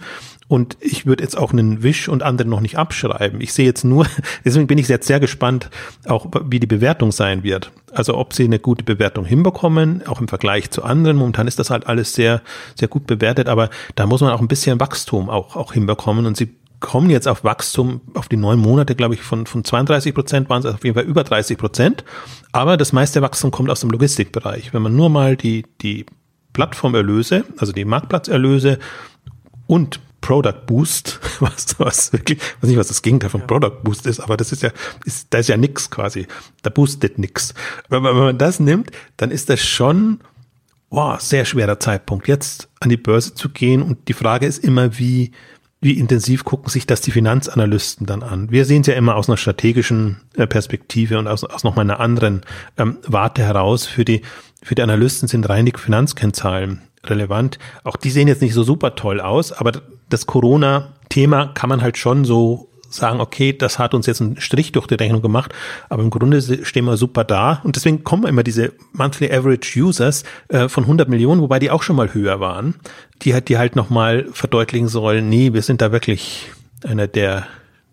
[0.49, 3.41] Und ich würde jetzt auch einen Wisch und andere noch nicht abschreiben.
[3.41, 4.07] Ich sehe jetzt nur,
[4.45, 5.71] deswegen bin ich jetzt sehr gespannt,
[6.07, 7.71] auch wie die Bewertung sein wird.
[7.93, 11.17] Also ob sie eine gute Bewertung hinbekommen, auch im Vergleich zu anderen.
[11.17, 12.43] Momentan ist das halt alles sehr,
[12.75, 16.27] sehr gut bewertet, aber da muss man auch ein bisschen Wachstum auch, auch hinbekommen.
[16.27, 16.51] Und sie
[16.81, 20.61] kommen jetzt auf Wachstum auf die neun Monate, glaube ich, von, von 32 Prozent waren
[20.61, 22.05] es auf jeden Fall über 30 Prozent.
[22.53, 24.73] Aber das meiste Wachstum kommt aus dem Logistikbereich.
[24.73, 26.07] Wenn man nur mal die, die
[26.53, 28.79] Plattformerlöse, also die Marktplatzerlöse
[29.67, 34.21] und Product Boost, was, was wirklich, weiß nicht, was das Gegenteil von Product Boost ist,
[34.21, 34.71] aber das ist ja,
[35.05, 36.27] ist, da ist ja nix quasi.
[36.63, 37.55] Da boostet nix.
[37.89, 40.21] Wenn man, wenn man das nimmt, dann ist das schon,
[40.89, 43.83] wow, sehr schwerer Zeitpunkt, jetzt an die Börse zu gehen.
[43.83, 45.33] Und die Frage ist immer, wie,
[45.81, 48.51] wie intensiv gucken sich das die Finanzanalysten dann an?
[48.51, 52.01] Wir sehen es ja immer aus einer strategischen äh, Perspektive und aus, aus nochmal einer
[52.01, 52.43] anderen
[52.77, 53.87] ähm, Warte heraus.
[53.87, 54.23] Für die,
[54.63, 57.59] für die Analysten sind rein die Finanzkennzahlen relevant.
[57.83, 59.73] Auch die sehen jetzt nicht so super toll aus, aber
[60.11, 64.73] das Corona-Thema kann man halt schon so sagen, okay, das hat uns jetzt einen Strich
[64.73, 65.55] durch die Rechnung gemacht,
[65.89, 70.25] aber im Grunde stehen wir super da und deswegen kommen immer diese Monthly Average Users
[70.49, 72.75] äh, von 100 Millionen, wobei die auch schon mal höher waren,
[73.23, 76.51] die halt, die halt nochmal verdeutlichen sollen, nee, wir sind da wirklich
[76.85, 77.47] einer der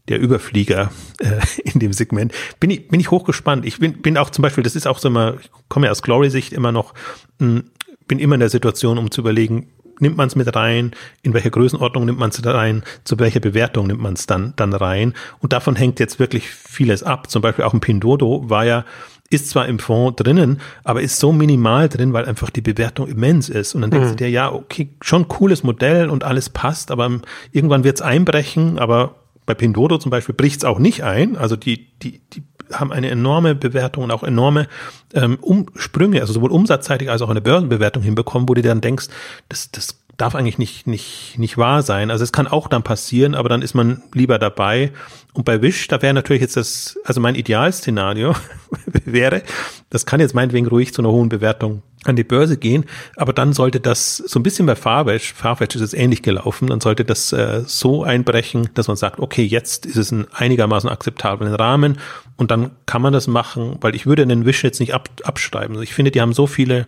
[0.07, 2.33] der Überflieger äh, in dem Segment.
[2.59, 3.65] Bin ich, bin ich hochgespannt.
[3.65, 6.01] Ich bin, bin auch zum Beispiel, das ist auch so immer, ich komme ja aus
[6.01, 6.93] Glory-Sicht immer noch,
[7.39, 7.63] mh, hm,
[8.07, 9.67] bin immer in der Situation, um zu überlegen,
[9.99, 10.91] nimmt man es mit rein,
[11.21, 14.73] in welcher Größenordnung nimmt man es rein, zu welcher Bewertung nimmt man es dann, dann
[14.73, 15.13] rein.
[15.39, 17.29] Und davon hängt jetzt wirklich vieles ab.
[17.29, 18.85] Zum Beispiel auch ein Pindodo war ja,
[19.29, 23.49] ist zwar im Fonds drinnen, aber ist so minimal drin, weil einfach die Bewertung immens
[23.49, 23.75] ist.
[23.75, 24.11] Und dann denkst mhm.
[24.11, 27.19] du dir, ja, okay, schon cooles Modell und alles passt, aber
[27.51, 31.37] irgendwann wird es einbrechen, aber bei Pindodo zum Beispiel bricht es auch nicht ein.
[31.37, 32.43] Also die, die, die
[32.73, 34.67] haben eine enorme Bewertung und auch enorme
[35.13, 39.07] ähm, Umsprünge, also sowohl umsatzseitig als auch eine Börsenbewertung hinbekommen, wo du dann denkst,
[39.49, 42.09] das, das darf eigentlich nicht, nicht, nicht wahr sein.
[42.09, 44.91] Also es kann auch dann passieren, aber dann ist man lieber dabei.
[45.33, 48.35] Und bei Wish, da wäre natürlich jetzt das, also mein Idealszenario
[49.05, 49.43] wäre,
[49.91, 53.53] das kann jetzt meinetwegen ruhig zu einer hohen Bewertung an die Börse gehen, aber dann
[53.53, 57.33] sollte das so ein bisschen bei Farfetch, Farfetch ist es ähnlich gelaufen, dann sollte das
[57.33, 61.97] äh, so einbrechen, dass man sagt, okay, jetzt ist es ein einigermaßen akzeptablen Rahmen
[62.37, 65.75] und dann kann man das machen, weil ich würde den Wish jetzt nicht ab, abschreiben.
[65.75, 66.87] Also ich finde, die haben so viele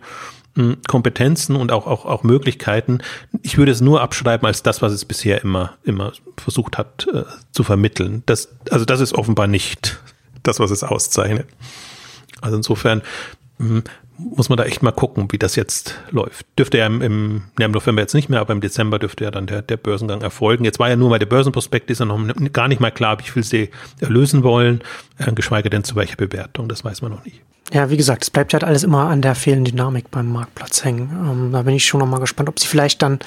[0.88, 2.98] Kompetenzen und auch, auch, auch Möglichkeiten.
[3.42, 7.22] Ich würde es nur abschreiben als das, was es bisher immer, immer versucht hat äh,
[7.52, 8.22] zu vermitteln.
[8.26, 10.00] Das, also das ist offenbar nicht
[10.42, 11.46] das, was es auszeichnet.
[12.40, 13.02] Also insofern
[14.34, 16.46] muss man da echt mal gucken, wie das jetzt läuft.
[16.58, 19.62] Dürfte ja im, im, November jetzt nicht mehr, aber im Dezember dürfte ja dann der,
[19.62, 20.64] der Börsengang erfolgen.
[20.64, 22.20] Jetzt war ja nur mal der Börsenprospekt, ist ja noch
[22.52, 24.80] gar nicht mal klar, wie viel sie erlösen wollen,
[25.18, 27.40] äh, geschweige denn zu welcher Bewertung, das weiß man noch nicht.
[27.72, 31.10] Ja, wie gesagt, es bleibt halt alles immer an der fehlenden Dynamik beim Marktplatz hängen.
[31.12, 33.20] Ähm, da bin ich schon noch mal gespannt, ob sie vielleicht dann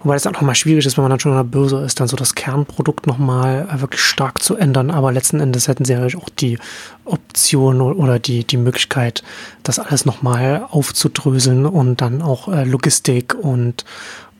[0.00, 2.06] Wobei das auch nochmal schwierig ist, wenn man dann schon an der Börse ist, dann
[2.06, 4.90] so das Kernprodukt nochmal äh, wirklich stark zu ändern.
[4.90, 6.58] Aber letzten Endes hätten sie natürlich auch die
[7.04, 9.24] Option oder die, die Möglichkeit,
[9.62, 13.84] das alles nochmal aufzudröseln und dann auch äh, Logistik und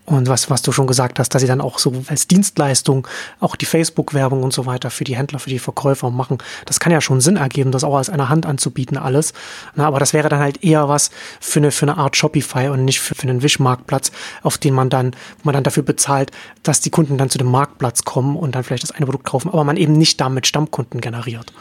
[0.08, 3.06] und was, was du schon gesagt hast, dass sie dann auch so als Dienstleistung
[3.40, 6.38] auch die Facebook-Werbung und so weiter für die Händler, für die Verkäufer machen.
[6.64, 9.34] Das kann ja schon Sinn ergeben, das auch als einer Hand anzubieten, alles.
[9.74, 12.86] Na, aber das wäre dann halt eher was für eine, für eine Art Shopify und
[12.86, 14.10] nicht für, für einen Wish-Marktplatz,
[14.42, 16.30] auf den man dann, wo man dann dafür bezahlt,
[16.62, 19.48] dass die Kunden dann zu dem Marktplatz kommen und dann vielleicht das eine Produkt kaufen,
[19.48, 21.52] aber man eben nicht damit Stammkunden generiert.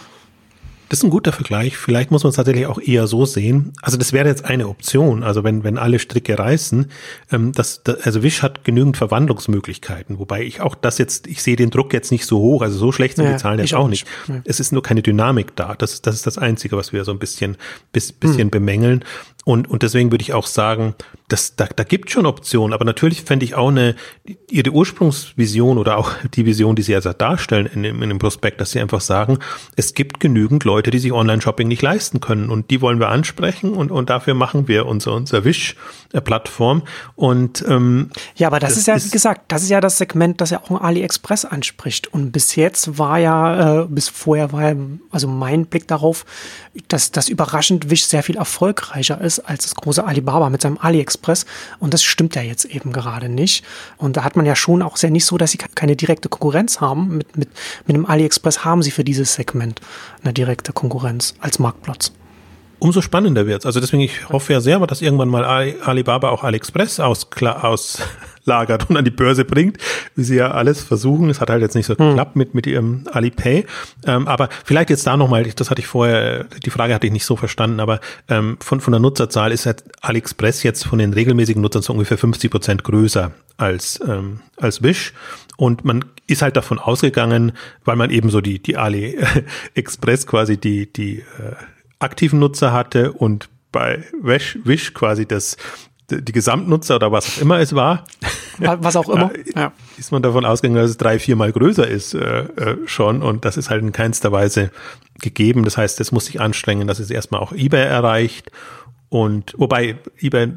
[0.89, 1.77] Das ist ein guter Vergleich.
[1.77, 3.73] Vielleicht muss man es tatsächlich auch eher so sehen.
[3.81, 5.23] Also das wäre jetzt eine Option.
[5.23, 6.88] Also wenn, wenn alle Stricke reißen,
[7.31, 10.19] ähm, das, das, also Wish hat genügend Verwandlungsmöglichkeiten.
[10.19, 12.61] Wobei ich auch das jetzt, ich sehe den Druck jetzt nicht so hoch.
[12.61, 14.07] Also so schlecht sind ja, die Zahlen jetzt auch nicht.
[14.27, 14.41] nicht.
[14.45, 15.75] Es ist nur keine Dynamik da.
[15.75, 17.57] Das, das ist das Einzige, was wir so ein bisschen,
[17.91, 18.49] bis, bisschen hm.
[18.51, 19.03] bemängeln.
[19.45, 20.95] Und, und deswegen würde ich auch sagen,
[21.30, 23.95] das, da, da gibt schon Optionen, aber natürlich fände ich auch eine,
[24.49, 28.61] ihre Ursprungsvision oder auch die Vision, die sie also darstellen in dem, in dem Prospekt,
[28.61, 29.39] dass sie einfach sagen,
[29.75, 33.73] es gibt genügend Leute, die sich Online-Shopping nicht leisten können und die wollen wir ansprechen
[33.73, 36.84] und, und dafür machen wir unser, unser Wish-Plattform.
[37.15, 40.39] Und ähm, ja, aber das, das ist ja, wie gesagt, das ist ja das Segment,
[40.39, 42.07] das ja auch AliExpress anspricht.
[42.13, 44.75] Und bis jetzt war ja, äh, bis vorher war ja,
[45.11, 46.25] also mein Blick darauf,
[46.88, 51.16] dass das überraschend Wish sehr viel erfolgreicher ist als das große Alibaba mit seinem AliExpress.
[51.80, 53.63] Und das stimmt ja jetzt eben gerade nicht.
[53.97, 56.82] Und da hat man ja schon auch sehr nicht so, dass sie keine direkte Konkurrenz
[56.82, 57.18] haben.
[57.18, 57.49] Mit, mit,
[57.86, 59.82] mit dem AliExpress haben sie für dieses Segment
[60.24, 62.11] eine direkte Konkurrenz als Marktplatz
[62.80, 63.65] umso spannender wird's.
[63.65, 65.43] Also deswegen, ich hoffe ja sehr, dass irgendwann mal
[65.84, 68.01] Alibaba auch AliExpress aus, aus,
[68.48, 69.78] lagert und an die Börse bringt,
[70.16, 71.30] wie sie ja alles versuchen.
[71.30, 72.10] Es hat halt jetzt nicht so hm.
[72.10, 73.66] geklappt mit, mit ihrem Alipay.
[74.06, 77.26] Ähm, aber vielleicht jetzt da nochmal, das hatte ich vorher, die Frage hatte ich nicht
[77.26, 81.62] so verstanden, aber ähm, von, von der Nutzerzahl ist halt AliExpress jetzt von den regelmäßigen
[81.62, 85.14] Nutzern so ungefähr 50 Prozent größer als, ähm, als Wish.
[85.58, 90.91] Und man ist halt davon ausgegangen, weil man eben so die, die AliExpress quasi die,
[90.91, 91.56] die äh,
[92.00, 95.58] aktiven Nutzer hatte und bei Wish, Wish quasi das
[96.10, 98.05] die Gesamtnutzer oder was auch immer es war.
[98.60, 99.32] Was auch immer.
[99.55, 99.72] ja.
[99.97, 103.58] Ist man davon ausgegangen, dass es drei, viermal größer ist äh, äh, schon und das
[103.58, 104.72] ist halt in keinster Weise
[105.20, 105.64] gegeben.
[105.64, 108.51] Das heißt, es muss sich anstrengen, dass es erstmal auch eBay erreicht
[109.10, 110.53] und wobei eBay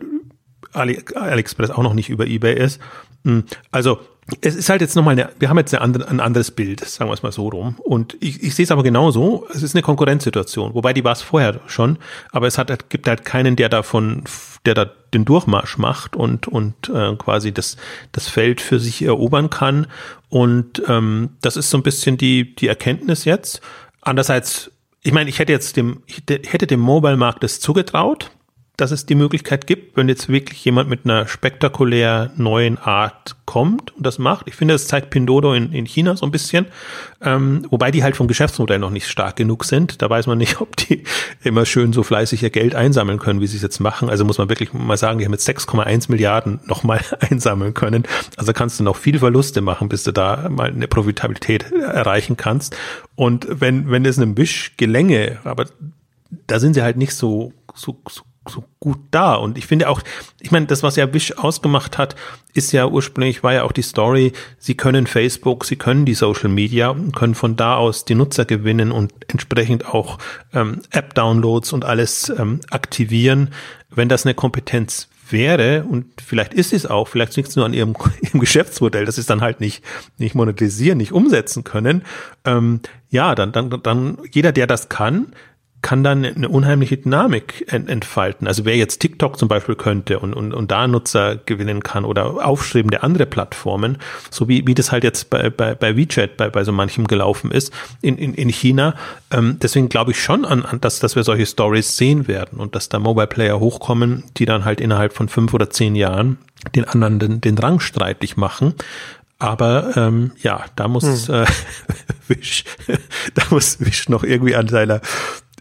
[0.72, 2.80] Ali, AliExpress auch noch nicht über eBay ist.
[3.24, 3.98] Hm, also
[4.40, 7.10] es ist halt jetzt nochmal eine, wir haben jetzt eine andere, ein anderes Bild, sagen
[7.10, 7.76] wir es mal so rum.
[7.78, 11.22] Und ich, ich sehe es aber genauso, es ist eine Konkurrenzsituation, wobei die war es
[11.22, 11.98] vorher schon,
[12.32, 14.24] aber es hat, gibt halt keinen, der davon,
[14.64, 17.76] der da den Durchmarsch macht und, und äh, quasi das,
[18.12, 19.86] das Feld für sich erobern kann.
[20.28, 23.60] Und ähm, das ist so ein bisschen die, die Erkenntnis jetzt.
[24.00, 24.70] Andererseits,
[25.02, 28.30] ich meine, ich hätte jetzt dem, ich hätte dem Mobile-Markt das zugetraut,
[28.80, 33.94] dass es die Möglichkeit gibt, wenn jetzt wirklich jemand mit einer spektakulär neuen Art kommt
[33.96, 34.48] und das macht.
[34.48, 36.66] Ich finde, das zeigt Pindodo in, in China so ein bisschen,
[37.20, 40.00] ähm, wobei die halt vom Geschäftsmodell noch nicht stark genug sind.
[40.00, 41.04] Da weiß man nicht, ob die
[41.42, 44.08] immer schön so fleißig ihr Geld einsammeln können, wie sie es jetzt machen.
[44.08, 48.04] Also muss man wirklich mal sagen, die haben jetzt 6,1 Milliarden nochmal einsammeln können.
[48.36, 52.76] Also kannst du noch viel Verluste machen, bis du da mal eine Profitabilität erreichen kannst.
[53.14, 55.66] Und wenn, wenn es einem Wisch gelänge, aber
[56.46, 59.34] da sind sie halt nicht so, so, so so gut da.
[59.34, 60.02] Und ich finde auch,
[60.40, 62.16] ich meine, das, was ja Wish ausgemacht hat,
[62.52, 66.50] ist ja ursprünglich, war ja auch die Story, sie können Facebook, sie können die Social
[66.50, 70.18] Media und können von da aus die Nutzer gewinnen und entsprechend auch
[70.52, 73.50] ähm, App-Downloads und alles ähm, aktivieren.
[73.88, 77.74] Wenn das eine Kompetenz wäre, und vielleicht ist es auch, vielleicht liegt es nur an
[77.74, 79.84] ihrem, ihrem Geschäftsmodell, dass sie es dann halt nicht,
[80.18, 82.02] nicht monetisieren, nicht umsetzen können,
[82.44, 82.80] ähm,
[83.10, 85.32] ja, dann, dann, dann jeder, der das kann,
[85.82, 88.46] kann dann eine unheimliche Dynamik entfalten.
[88.46, 92.46] Also wer jetzt TikTok zum Beispiel könnte und, und, und da Nutzer gewinnen kann oder
[92.46, 93.98] aufstrebende andere Plattformen,
[94.30, 97.50] so wie, wie das halt jetzt bei, bei, bei WeChat bei, bei so manchem gelaufen
[97.50, 97.72] ist
[98.02, 98.94] in, in, in China.
[99.30, 102.74] Ähm, deswegen glaube ich schon an, an dass, dass wir solche Stories sehen werden und
[102.74, 106.38] dass da Mobile Player hochkommen, die dann halt innerhalb von fünf oder zehn Jahren
[106.74, 108.74] den anderen den, den Rang streitig machen.
[109.38, 111.34] Aber ähm, ja, da muss hm.
[111.34, 111.46] äh,
[112.28, 112.64] Wish,
[113.34, 115.00] da muss Wish noch irgendwie an seiner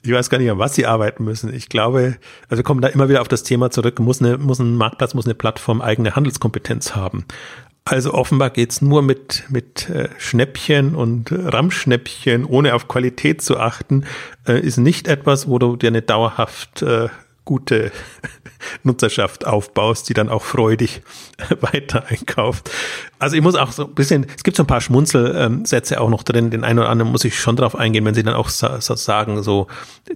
[0.04, 1.54] ich weiß gar nicht, an was sie arbeiten müssen.
[1.54, 4.60] Ich glaube, also wir kommen da immer wieder auf das Thema zurück, muss, eine, muss
[4.60, 7.26] ein Marktplatz, muss eine Plattform eigene Handelskompetenz haben.
[7.86, 14.06] Also offenbar geht's nur mit, mit äh, Schnäppchen und Ramschnäppchen, ohne auf Qualität zu achten,
[14.48, 17.10] äh, ist nicht etwas, wo du dir eine dauerhaft äh,
[17.46, 17.92] gute
[18.84, 21.02] Nutzerschaft aufbaust, die dann auch freudig
[21.62, 22.70] weiter einkauft.
[23.18, 26.24] Also ich muss auch so ein bisschen, es gibt so ein paar Schmunzelsätze auch noch
[26.24, 29.44] drin, den einen oder anderen muss ich schon drauf eingehen, wenn sie dann auch sagen,
[29.44, 29.68] so,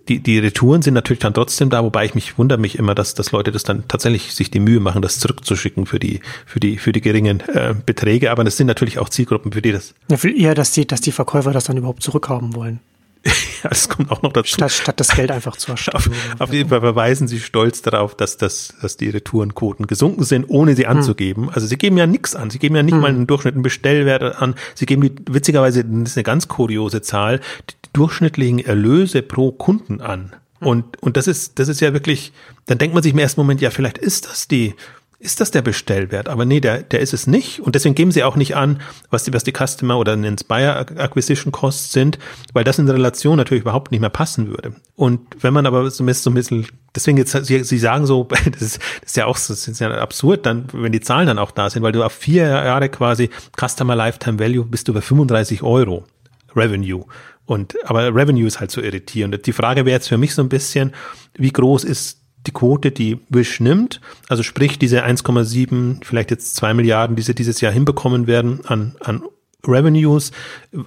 [0.07, 3.13] die, die Retouren sind natürlich dann trotzdem da, wobei ich mich wundere mich immer, dass,
[3.13, 6.77] dass Leute das dann tatsächlich sich die Mühe machen, das zurückzuschicken für die, für die,
[6.77, 9.93] für die geringen äh, Beträge, aber das sind natürlich auch Zielgruppen, für die das.
[10.09, 12.79] Ja, viel eher, dass die, dass die Verkäufer das dann überhaupt zurückhaben wollen.
[13.25, 14.55] Ja, das kommt auch noch dazu.
[14.55, 16.11] Statt, statt das Geld einfach zu erstatten.
[16.33, 20.45] Auf, auf, jeden Fall verweisen sie stolz darauf, dass, dass, dass die Retourenquoten gesunken sind,
[20.49, 20.97] ohne sie hm.
[20.97, 21.43] anzugeben.
[21.45, 21.53] Hm.
[21.53, 22.49] Also sie geben ja nichts an.
[22.49, 23.01] Sie geben ja nicht hm.
[23.01, 24.55] mal einen durchschnittlichen Bestellwert an.
[24.75, 30.01] Sie geben die, witzigerweise, das ist eine ganz kuriose Zahl, die durchschnittlichen Erlöse pro Kunden
[30.01, 30.33] an.
[30.59, 30.67] Hm.
[30.67, 32.33] Und, und das ist, das ist ja wirklich,
[32.65, 34.75] dann denkt man sich im ersten Moment, ja, vielleicht ist das die,
[35.23, 36.27] ist das der Bestellwert?
[36.27, 37.61] Aber nee, der, der ist es nicht.
[37.61, 40.77] Und deswegen geben sie auch nicht an, was die, was die Customer oder ein Inspire
[40.77, 42.19] Acquisition Costs sind,
[42.51, 44.75] weil das in der Relation natürlich überhaupt nicht mehr passen würde.
[44.95, 48.81] Und wenn man aber so ein bisschen, deswegen jetzt, sie, sie sagen so, das ist,
[49.01, 51.69] das ist ja auch, das ist ja absurd, dann, wenn die Zahlen dann auch da
[51.69, 56.03] sind, weil du auf vier Jahre quasi Customer Lifetime Value bist du bei 35 Euro
[56.53, 57.05] Revenue.
[57.45, 59.45] Und, aber Revenue ist halt so irritierend.
[59.45, 60.93] Die Frage wäre jetzt für mich so ein bisschen,
[61.35, 66.73] wie groß ist die Quote, die Wish nimmt, also sprich diese 1,7, vielleicht jetzt 2
[66.73, 69.23] Milliarden, die sie dieses Jahr hinbekommen werden an, an
[69.65, 70.31] Revenues,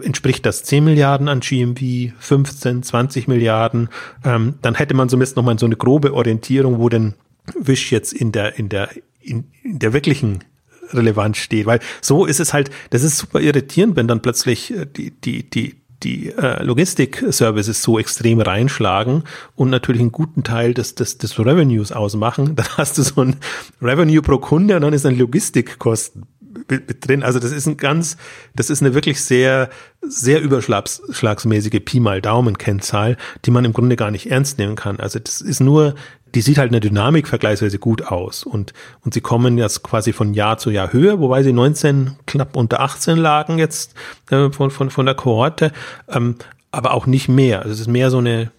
[0.02, 3.88] entspricht das 10 Milliarden an GMV, 15, 20 Milliarden,
[4.24, 7.14] ähm, dann hätte man zumindest nochmal so eine grobe Orientierung, wo denn
[7.58, 8.90] Wish jetzt in der, in der,
[9.20, 10.44] in, in der wirklichen
[10.92, 14.86] Relevanz steht, weil so ist es halt, das ist super irritierend, wenn dann plötzlich äh,
[14.86, 19.24] die, die, die, die äh, Logistik-Services so extrem reinschlagen
[19.54, 23.36] und natürlich einen guten Teil des, des, des Revenues ausmachen, dann hast du so ein
[23.80, 26.26] Revenue pro Kunde und dann ist ein Logistikkosten
[26.68, 27.22] mit drin.
[27.22, 28.16] Also das ist ein ganz,
[28.54, 29.70] das ist eine wirklich sehr,
[30.02, 34.98] sehr überschlagsmäßige Pi mal Daumen-Kennzahl, die man im Grunde gar nicht ernst nehmen kann.
[35.00, 35.94] Also das ist nur
[36.36, 40.12] die sieht halt in der Dynamik vergleichsweise gut aus und, und sie kommen jetzt quasi
[40.12, 43.94] von Jahr zu Jahr höher, wobei sie 19 knapp unter 18 lagen jetzt
[44.30, 45.72] äh, von, von, von der Kohorte,
[46.10, 46.34] ähm,
[46.72, 47.60] aber auch nicht mehr.
[47.60, 48.50] Also es ist mehr so eine,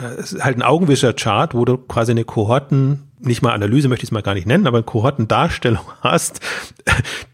[0.00, 4.04] äh, es ist halt ein Augenwischer-Chart, wo du quasi eine Kohorten, nicht mal Analyse möchte
[4.04, 6.38] ich es mal gar nicht nennen, aber eine Kohortendarstellung hast,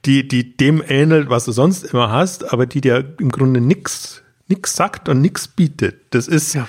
[0.07, 4.22] die, die dem ähnelt, was du sonst immer hast, aber die dir im Grunde nix,
[4.48, 6.14] nix sagt und nix bietet.
[6.14, 6.66] Das ist, ja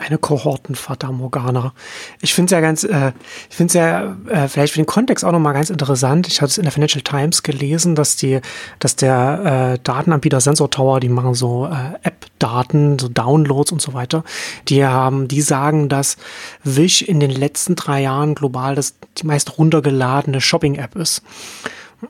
[0.00, 1.74] eine Kohortenfata Morgana.
[2.20, 3.12] Ich finde es ja ganz, äh,
[3.50, 6.26] ich finde es ja äh, vielleicht für den Kontext auch nochmal ganz interessant.
[6.26, 8.40] Ich hatte es in der Financial Times gelesen, dass die,
[8.78, 13.92] dass der äh, Datenanbieter Sensor Tower, die machen so äh, App-Daten, so Downloads und so
[13.92, 14.24] weiter.
[14.68, 16.16] Die haben, die sagen, dass
[16.64, 21.22] Wish in den letzten drei Jahren global das die meist runtergeladene Shopping-App ist.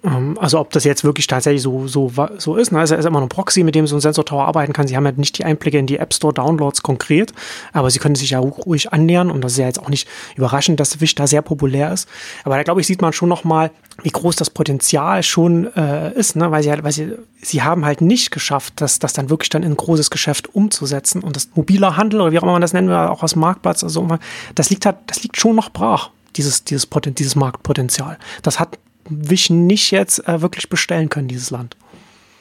[0.04, 2.72] Ähm, also ob das jetzt wirklich tatsächlich so, so, so ist.
[2.72, 2.78] Ne?
[2.78, 4.86] Also ist immer ein Proxy, mit dem so ein Sensor Tower arbeiten kann.
[4.86, 7.32] Sie haben ja nicht die Einblicke in die App Store Downloads konkret,
[7.72, 10.80] aber sie können sich ja ruhig annähern und das ist ja jetzt auch nicht überraschend,
[10.80, 12.08] dass Wish da sehr populär ist.
[12.44, 13.70] Aber da glaube ich, sieht man schon nochmal,
[14.02, 16.50] wie groß das Potenzial schon äh, ist, ne?
[16.50, 17.12] weil sie halt, weil sie,
[17.42, 21.22] sie haben halt nicht geschafft, das, das dann wirklich dann in ein großes Geschäft umzusetzen
[21.22, 23.84] und das mobiler Handel oder wie auch immer man das nennen will, auch als Marktplatz,
[23.84, 24.06] also
[24.54, 26.10] das liegt halt, das liegt schon noch brach.
[26.36, 28.18] dieses, dieses, Poten dieses Marktpotenzial.
[28.42, 28.78] Das hat
[29.10, 31.76] Wish nicht jetzt äh, wirklich bestellen können, dieses Land.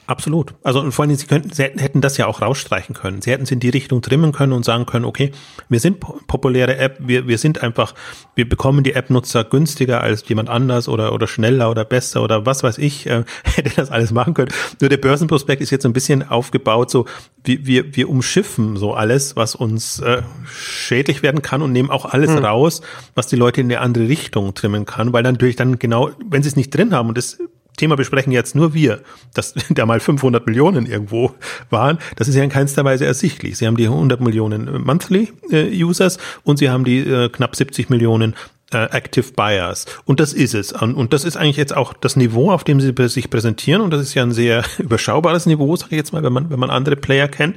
[0.09, 0.55] Absolut.
[0.63, 3.21] Also und vor allem, sie, könnten, sie hätten das ja auch rausstreichen können.
[3.21, 5.31] Sie hätten es in die Richtung trimmen können und sagen können, okay,
[5.69, 7.93] wir sind populäre App, wir, wir sind einfach,
[8.33, 12.63] wir bekommen die App-Nutzer günstiger als jemand anders oder, oder schneller oder besser oder was
[12.63, 14.49] weiß ich, äh, hätte das alles machen können.
[14.81, 17.05] Nur der Börsenprospekt ist jetzt ein bisschen aufgebaut, so
[17.43, 22.05] wir, wir, wir umschiffen so alles, was uns äh, schädlich werden kann und nehmen auch
[22.05, 22.43] alles hm.
[22.43, 22.81] raus,
[23.13, 26.41] was die Leute in eine andere Richtung trimmen kann, weil dann natürlich dann genau, wenn
[26.41, 27.37] sie es nicht drin haben und das
[27.79, 29.01] Thema besprechen jetzt nur wir,
[29.33, 31.33] dass da mal 500 Millionen irgendwo
[31.69, 33.57] waren, das ist ja in keinster Weise ersichtlich.
[33.57, 37.89] Sie haben die 100 Millionen Monthly äh, Users und sie haben die äh, knapp 70
[37.89, 38.35] Millionen
[38.77, 39.85] Active Buyers.
[40.05, 40.71] Und das ist es.
[40.71, 43.81] Und, und das ist eigentlich jetzt auch das Niveau, auf dem sie sich präsentieren.
[43.81, 46.59] Und das ist ja ein sehr überschaubares Niveau, sage ich jetzt mal, wenn man, wenn
[46.59, 47.55] man andere Player kennt.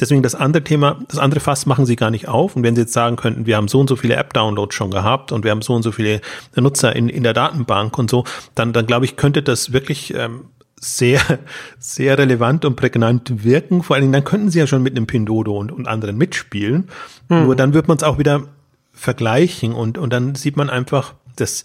[0.00, 2.56] Deswegen das andere Thema, das andere Fass machen sie gar nicht auf.
[2.56, 5.32] Und wenn sie jetzt sagen könnten, wir haben so und so viele App-Downloads schon gehabt
[5.32, 6.20] und wir haben so und so viele
[6.56, 10.46] Nutzer in, in der Datenbank und so, dann, dann glaube ich, könnte das wirklich ähm,
[10.80, 11.20] sehr,
[11.78, 13.82] sehr relevant und prägnant wirken.
[13.82, 16.88] Vor allen Dingen, dann könnten sie ja schon mit einem Pindodo und, und anderen mitspielen.
[17.28, 17.44] Mhm.
[17.44, 18.44] Nur dann wird man es auch wieder
[19.04, 21.64] vergleichen und, und dann sieht man einfach, dass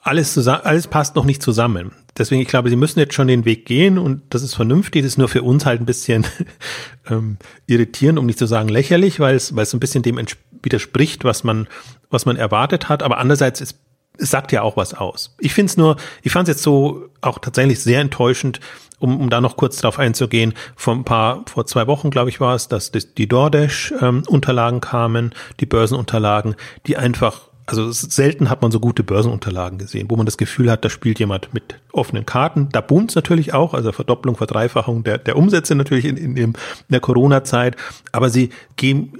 [0.00, 1.92] alles zusammen, alles passt noch nicht zusammen.
[2.16, 5.02] Deswegen, ich glaube, sie müssen jetzt schon den Weg gehen und das ist vernünftig.
[5.02, 6.26] Das ist nur für uns halt ein bisschen
[7.10, 7.36] ähm,
[7.66, 10.18] irritierend, um nicht zu sagen lächerlich, weil es, weil es ein bisschen dem
[10.62, 11.68] widerspricht, was man,
[12.10, 13.02] was man erwartet hat.
[13.02, 13.76] Aber andererseits ist
[14.18, 15.36] es sagt ja auch was aus.
[15.38, 18.60] Ich finde es nur, ich fand es jetzt so auch tatsächlich sehr enttäuschend,
[18.98, 22.40] um, um da noch kurz drauf einzugehen, vor ein paar, vor zwei Wochen, glaube ich,
[22.40, 28.70] war es, dass die DoorDash-Unterlagen ähm, kamen, die Börsenunterlagen, die einfach also selten hat man
[28.70, 32.70] so gute Börsenunterlagen gesehen, wo man das Gefühl hat, da spielt jemand mit offenen Karten.
[32.72, 36.54] Da boomt es natürlich auch, also Verdopplung, Verdreifachung der, der Umsätze natürlich in, in, in
[36.88, 37.76] der Corona-Zeit.
[38.10, 39.12] Aber sie gehen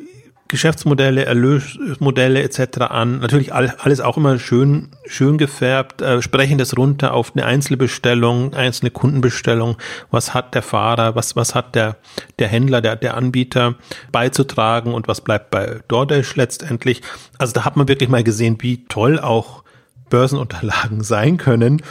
[0.49, 2.79] Geschäftsmodelle, Erlösmodelle etc.
[2.89, 3.21] an.
[3.21, 8.91] Natürlich alles auch immer schön, schön gefärbt, äh, sprechen das runter auf eine Einzelbestellung, einzelne
[8.91, 9.77] Kundenbestellung.
[10.11, 11.97] Was hat der Fahrer, was, was hat der,
[12.39, 13.75] der Händler, der, der Anbieter
[14.11, 17.03] beizutragen und was bleibt bei DoorDash letztendlich.
[17.37, 19.63] Also da hat man wirklich mal gesehen, wie toll auch
[20.09, 21.83] Börsenunterlagen sein können.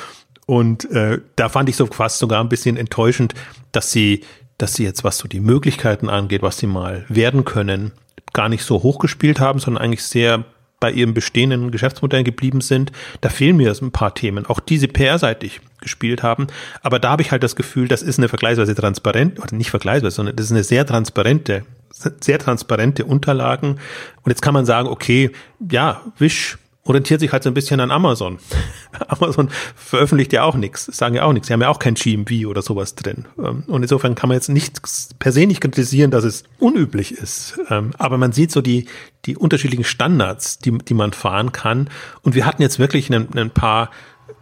[0.47, 3.35] Und äh, da fand ich so fast sogar ein bisschen enttäuschend,
[3.71, 4.23] dass sie,
[4.57, 7.91] dass sie jetzt, was so die Möglichkeiten angeht, was sie mal werden können,
[8.33, 8.99] gar nicht so hoch
[9.39, 10.45] haben, sondern eigentlich sehr
[10.79, 12.91] bei ihrem bestehenden Geschäftsmodell geblieben sind.
[13.21, 16.47] Da fehlen mir ein paar Themen, auch diese PR-seitig gespielt haben.
[16.83, 20.15] Aber da habe ich halt das Gefühl, das ist eine vergleichsweise transparent, oder nicht vergleichsweise,
[20.15, 23.79] sondern das ist eine sehr transparente, sehr transparente Unterlagen.
[24.23, 25.31] Und jetzt kann man sagen, okay,
[25.71, 26.57] ja, Wish
[26.87, 28.39] orientiert sich halt so ein bisschen an Amazon.
[29.07, 31.47] Amazon veröffentlicht ja auch nichts, sagen ja auch nichts.
[31.47, 33.25] Sie haben ja auch kein GMV oder sowas drin.
[33.37, 34.81] Ähm, und insofern kann man jetzt nicht
[35.19, 37.59] per se nicht kritisieren, dass es unüblich ist.
[37.69, 38.87] Ähm, aber man sieht so die,
[39.25, 41.89] die unterschiedlichen Standards, die, die man fahren kann.
[42.21, 43.89] Und wir hatten jetzt wirklich ein, ein paar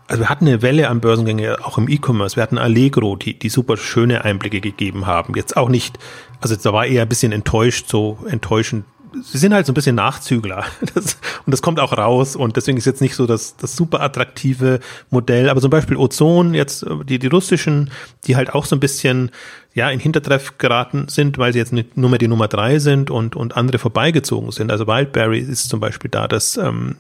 [0.07, 2.35] also wir hatten eine Welle an Börsengänge auch im E-Commerce.
[2.35, 5.33] Wir hatten Allegro, die, die super schöne Einblicke gegeben haben.
[5.35, 5.97] Jetzt auch nicht,
[6.41, 8.85] also da war eher ein bisschen enttäuscht, so enttäuschend
[9.23, 10.65] sie sind halt so ein bisschen Nachzügler.
[10.93, 12.35] Das, und das kommt auch raus.
[12.35, 15.49] Und deswegen ist jetzt nicht so das, das super attraktive Modell.
[15.49, 17.89] Aber zum Beispiel Ozon, jetzt die, die russischen,
[18.25, 19.31] die halt auch so ein bisschen
[19.75, 23.11] ja, in Hintertreff geraten sind, weil sie jetzt nicht nur mehr die Nummer drei sind
[23.11, 24.71] und, und andere vorbeigezogen sind.
[24.71, 26.95] Also Wildberry ist zum Beispiel da das, ähm,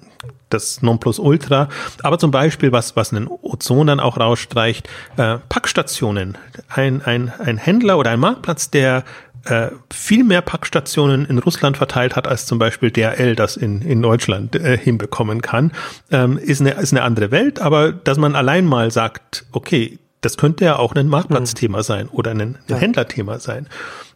[0.49, 1.69] das Nonplusultra.
[2.03, 6.37] Aber zum Beispiel, was, was einen Ozon dann auch rausstreicht, äh, Packstationen.
[6.67, 9.05] Ein, ein, ein Händler oder ein Marktplatz, der
[9.45, 14.01] äh, viel mehr Packstationen in Russland verteilt hat, als zum Beispiel DRL das in, in
[14.01, 15.71] Deutschland äh, hinbekommen kann,
[16.11, 17.59] ähm, ist, eine, ist eine andere Welt.
[17.59, 21.83] Aber dass man allein mal sagt, okay, das könnte ja auch ein Marktplatzthema mhm.
[21.83, 22.77] sein oder ein, ein ja.
[22.77, 23.67] Händlerthema sein.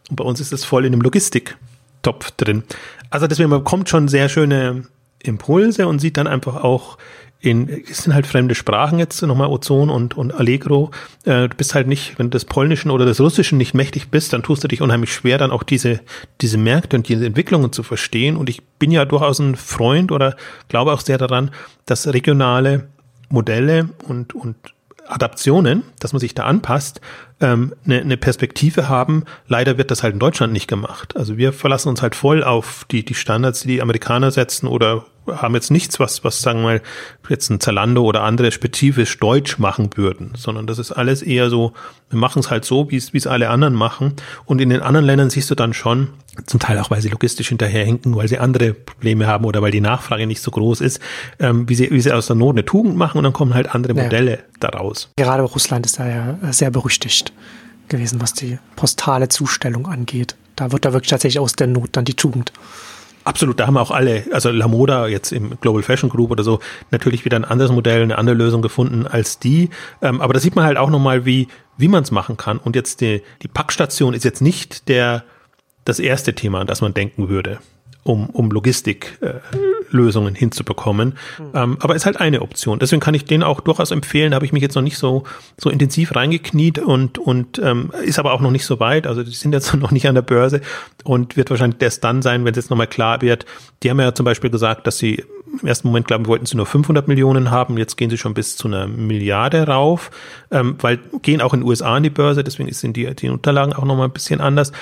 [0.08, 2.64] Und bei uns ist das voll in dem Logistiktopf drin.
[3.10, 4.84] Also deswegen man bekommt schon sehr schöne
[5.22, 6.98] Impulse und sieht dann einfach auch
[7.40, 10.90] in, es sind halt fremde Sprachen jetzt, nochmal Ozon und, und Allegro.
[11.24, 14.32] Äh, du bist halt nicht, wenn du des Polnischen oder des Russischen nicht mächtig bist,
[14.32, 16.00] dann tust du dich unheimlich schwer, dann auch diese,
[16.42, 18.36] diese Märkte und diese Entwicklungen zu verstehen.
[18.36, 20.36] Und ich bin ja durchaus ein Freund oder
[20.68, 21.50] glaube auch sehr daran,
[21.86, 22.88] dass regionale
[23.30, 24.56] Modelle und, und
[25.06, 27.00] Adaptionen, dass man sich da anpasst,
[27.40, 29.24] ähm, eine, eine Perspektive haben.
[29.48, 31.16] Leider wird das halt in Deutschland nicht gemacht.
[31.16, 35.06] Also wir verlassen uns halt voll auf die, die Standards, die die Amerikaner setzen oder
[35.36, 36.82] haben jetzt nichts, was, was sagen wir mal,
[37.28, 41.72] jetzt ein Zalando oder andere spezifisch deutsch machen würden, sondern das ist alles eher so,
[42.08, 44.14] wir machen es halt so, wie es, alle anderen machen.
[44.44, 46.08] Und in den anderen Ländern siehst du dann schon,
[46.46, 49.80] zum Teil auch, weil sie logistisch hinterherhinken, weil sie andere Probleme haben oder weil die
[49.80, 51.00] Nachfrage nicht so groß ist,
[51.38, 53.74] ähm, wie, sie, wie sie aus der Not eine Tugend machen und dann kommen halt
[53.74, 54.38] andere Modelle ja.
[54.60, 55.10] daraus.
[55.16, 57.32] Gerade Russland ist da ja sehr berüchtigt
[57.88, 60.36] gewesen, was die postale Zustellung angeht.
[60.56, 62.52] Da wird da wirklich tatsächlich aus der Not dann die Tugend.
[63.30, 66.58] Absolut, da haben auch alle, also Lamoda jetzt im Global Fashion Group oder so,
[66.90, 69.70] natürlich wieder ein anderes Modell, eine andere Lösung gefunden als die.
[70.02, 72.58] Ähm, aber da sieht man halt auch nochmal, wie, wie man es machen kann.
[72.58, 75.22] Und jetzt die, die Packstation ist jetzt nicht der,
[75.84, 77.60] das erste Thema, an das man denken würde
[78.02, 81.14] um, um Logistiklösungen äh, hinzubekommen.
[81.38, 81.44] Mhm.
[81.54, 82.78] Ähm, aber ist halt eine Option.
[82.78, 84.30] Deswegen kann ich den auch durchaus empfehlen.
[84.30, 85.24] Da habe ich mich jetzt noch nicht so,
[85.58, 89.06] so intensiv reingekniet und, und ähm, ist aber auch noch nicht so weit.
[89.06, 90.60] Also die sind jetzt noch nicht an der Börse
[91.04, 93.46] und wird wahrscheinlich erst dann sein, wenn es jetzt nochmal klar wird.
[93.82, 95.24] Die haben ja zum Beispiel gesagt, dass sie
[95.60, 97.76] im ersten Moment, glaube ich, wollten sie nur 500 Millionen haben.
[97.76, 100.10] Jetzt gehen sie schon bis zu einer Milliarde rauf,
[100.50, 102.44] ähm, weil gehen auch in den USA an die Börse.
[102.44, 104.72] Deswegen sind die, die Unterlagen auch nochmal ein bisschen anders.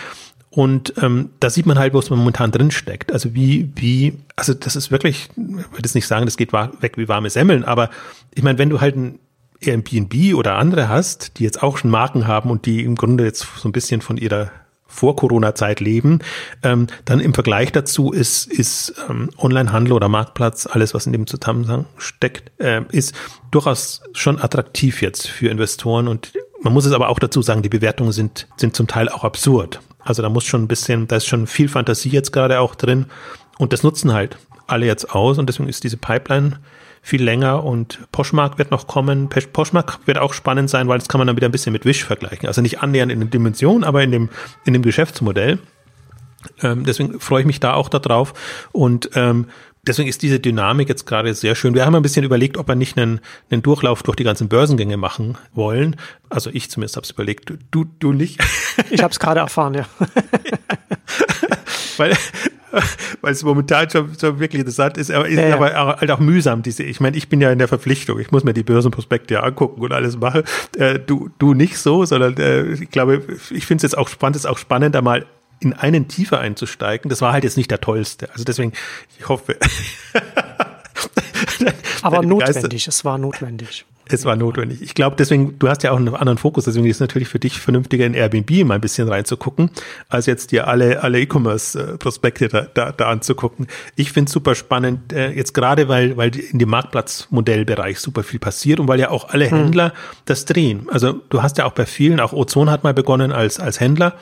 [0.51, 3.13] Und ähm, da sieht man halt, wo es momentan drin steckt.
[3.13, 6.97] Also wie, wie, also das ist wirklich, ich würde jetzt nicht sagen, das geht weg
[6.97, 7.91] wie warme Semmeln, aber
[8.35, 9.19] ich meine, wenn du halt ein
[9.61, 13.47] Airbnb oder andere hast, die jetzt auch schon Marken haben und die im Grunde jetzt
[13.57, 14.51] so ein bisschen von ihrer
[14.89, 16.21] vor-Corona-Zeit leben,
[16.63, 21.27] ähm, dann im Vergleich dazu ist, ist ähm, Onlinehandel oder Marktplatz, alles, was in dem
[21.27, 23.15] Zusammenhang steckt, äh, ist
[23.51, 27.69] durchaus schon attraktiv jetzt für Investoren und man muss es aber auch dazu sagen, die
[27.69, 29.81] Bewertungen sind, sind zum Teil auch absurd.
[30.01, 33.07] Also da muss schon ein bisschen, da ist schon viel Fantasie jetzt gerade auch drin.
[33.59, 36.59] Und das nutzen halt alle jetzt aus und deswegen ist diese Pipeline
[37.03, 39.29] viel länger und Poshmark wird noch kommen.
[39.29, 42.05] Poshmark wird auch spannend sein, weil das kann man dann wieder ein bisschen mit Wish
[42.05, 42.49] vergleichen.
[42.49, 44.29] Also nicht annähernd in der Dimension, aber in dem,
[44.65, 45.59] in dem Geschäftsmodell.
[46.63, 48.35] Ähm, deswegen freue ich mich da auch darauf.
[48.73, 49.47] Und ähm,
[49.87, 51.75] deswegen ist diese Dynamik jetzt gerade sehr schön.
[51.75, 53.21] Wir haben ein bisschen überlegt, ob wir nicht einen,
[53.51, 55.97] einen Durchlauf durch die ganzen Börsengänge machen wollen.
[56.29, 57.53] Also ich zumindest habe es überlegt.
[57.71, 58.41] Du, du nicht?
[58.91, 59.87] Ich habe es gerade erfahren, ja.
[61.97, 62.17] weil,
[63.21, 65.55] weil es momentan schon, schon wirklich interessant ist, aber ist ja, ja.
[65.55, 66.63] aber halt auch mühsam.
[66.63, 69.43] Diese, ich meine, ich bin ja in der Verpflichtung, ich muss mir die Börsenprospekte ja
[69.43, 70.43] angucken und alles machen.
[70.77, 74.37] Äh, du, du nicht so, sondern äh, ich glaube, ich finde es jetzt auch spannend,
[74.37, 75.27] es ist auch spannend, da mal
[75.61, 77.09] in einen tiefer einzusteigen.
[77.09, 78.31] Das war halt jetzt nicht der tollste.
[78.31, 78.73] Also deswegen,
[79.19, 79.57] ich hoffe.
[82.03, 83.85] Aber notwendig, es war notwendig.
[84.11, 84.83] Es war notwendig.
[84.83, 87.39] Ich glaube, deswegen, du hast ja auch einen anderen Fokus, deswegen ist es natürlich für
[87.39, 89.71] dich vernünftiger in Airbnb mal ein bisschen reinzugucken,
[90.09, 93.67] als jetzt dir alle, alle E-Commerce-Prospekte da, da, da anzugucken.
[93.97, 98.41] Ich finde es super spannend, äh, jetzt gerade, weil, weil in dem Marktplatzmodellbereich super viel
[98.41, 99.59] passiert und weil ja auch alle hm.
[99.59, 99.93] Händler
[100.25, 100.89] das drehen.
[100.91, 104.15] Also du hast ja auch bei vielen, auch Ozon hat mal begonnen als, als Händler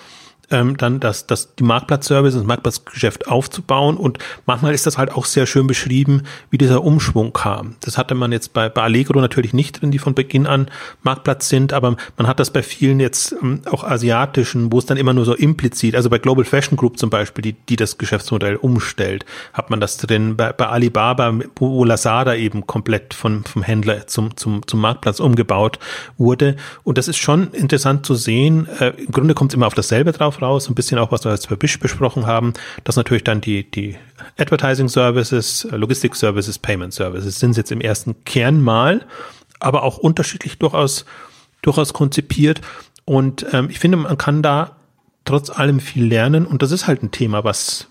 [0.51, 3.97] ähm, dann das, das, die Marktplatzservice, das Marktplatzgeschäft aufzubauen.
[3.97, 7.77] Und manchmal ist das halt auch sehr schön beschrieben, wie dieser Umschwung kam.
[7.81, 10.69] Das hatte man jetzt bei, bei Allegro natürlich nicht drin, die von Beginn an
[11.03, 14.97] Marktplatz sind, aber man hat das bei vielen jetzt ähm, auch asiatischen, wo es dann
[14.97, 18.57] immer nur so implizit, also bei Global Fashion Group zum Beispiel, die, die das Geschäftsmodell
[18.57, 20.37] umstellt, hat man das drin.
[20.37, 25.79] Bei, bei Alibaba, wo Lazada eben komplett von, vom Händler zum, zum, zum Marktplatz umgebaut
[26.19, 26.57] wurde.
[26.85, 28.69] Und das ist schon interessant zu sehen.
[28.79, 31.25] Äh, Im Grunde kommt es immer auf dasselbe drauf darauf raus, ein bisschen auch, was
[31.25, 32.53] wir jetzt bei Bisch besprochen haben,
[32.85, 33.97] dass natürlich dann die, die
[34.39, 39.07] Advertising Services, Logistik Services, Payment Services sind jetzt im ersten Kern mal,
[39.61, 41.05] aber auch unterschiedlich durchaus,
[41.63, 42.61] durchaus konzipiert.
[43.05, 44.77] Und ähm, ich finde, man kann da
[45.25, 46.45] trotz allem viel lernen.
[46.47, 47.89] Und das ist halt ein Thema, was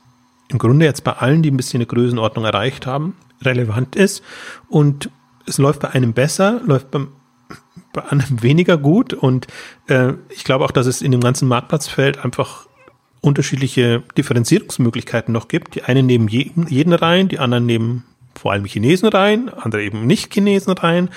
[0.49, 4.23] im Grunde jetzt bei allen, die ein bisschen eine Größenordnung erreicht haben, relevant ist.
[4.67, 5.09] Und
[5.47, 7.09] es läuft bei einem besser, läuft beim
[7.95, 9.13] bei anderen weniger gut.
[9.13, 9.47] Und
[9.87, 12.67] äh, ich glaube auch, dass es in dem ganzen Marktplatzfeld einfach
[13.21, 15.75] unterschiedliche Differenzierungsmöglichkeiten noch gibt.
[15.75, 18.03] Die einen nehmen jeden, jeden rein, die anderen nehmen
[18.37, 21.09] vor allem Chinesen rein, andere eben nicht Chinesen rein,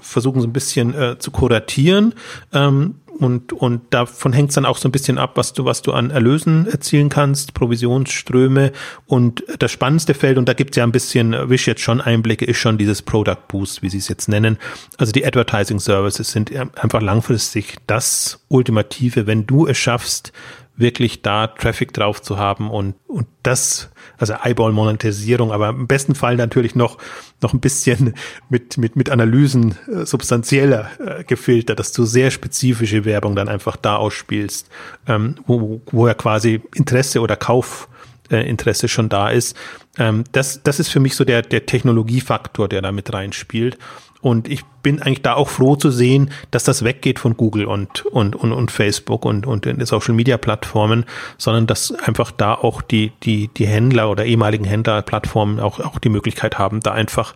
[0.00, 2.14] versuchen so ein bisschen äh, zu kuratieren.
[2.52, 5.82] Ähm, und, und davon hängt es dann auch so ein bisschen ab, was du, was
[5.82, 8.72] du an Erlösen erzielen kannst, Provisionsströme.
[9.06, 12.44] Und das spannendste Feld, und da gibt es ja ein bisschen, Wish jetzt schon Einblicke,
[12.44, 14.58] ist schon dieses Product Boost, wie sie es jetzt nennen.
[14.98, 20.32] Also die Advertising Services sind einfach langfristig das Ultimative, wenn du es schaffst,
[20.76, 26.36] wirklich da Traffic drauf zu haben und, und das, also Eyeball-Monetisierung, aber im besten Fall
[26.36, 26.98] natürlich noch,
[27.40, 28.14] noch ein bisschen
[28.50, 33.76] mit, mit, mit Analysen äh, substanzieller äh, gefiltert, dass du sehr spezifische Werbung dann einfach
[33.76, 34.68] da ausspielst,
[35.06, 39.56] ähm, wo, wo ja quasi Interesse oder Kaufinteresse schon da ist.
[39.98, 43.78] Ähm, das, das ist für mich so der, der Technologiefaktor, der da mit reinspielt.
[44.20, 48.06] Und ich bin eigentlich da auch froh zu sehen, dass das weggeht von Google und,
[48.06, 51.04] und, und, und Facebook und, und den Social Media Plattformen,
[51.38, 56.08] sondern dass einfach da auch die, die, die Händler oder ehemaligen Händlerplattformen auch, auch die
[56.08, 57.34] Möglichkeit haben, da einfach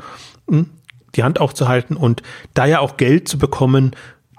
[0.49, 0.71] hm,
[1.17, 2.23] die Hand aufzuhalten und
[2.55, 3.93] da ja auch Geld zu bekommen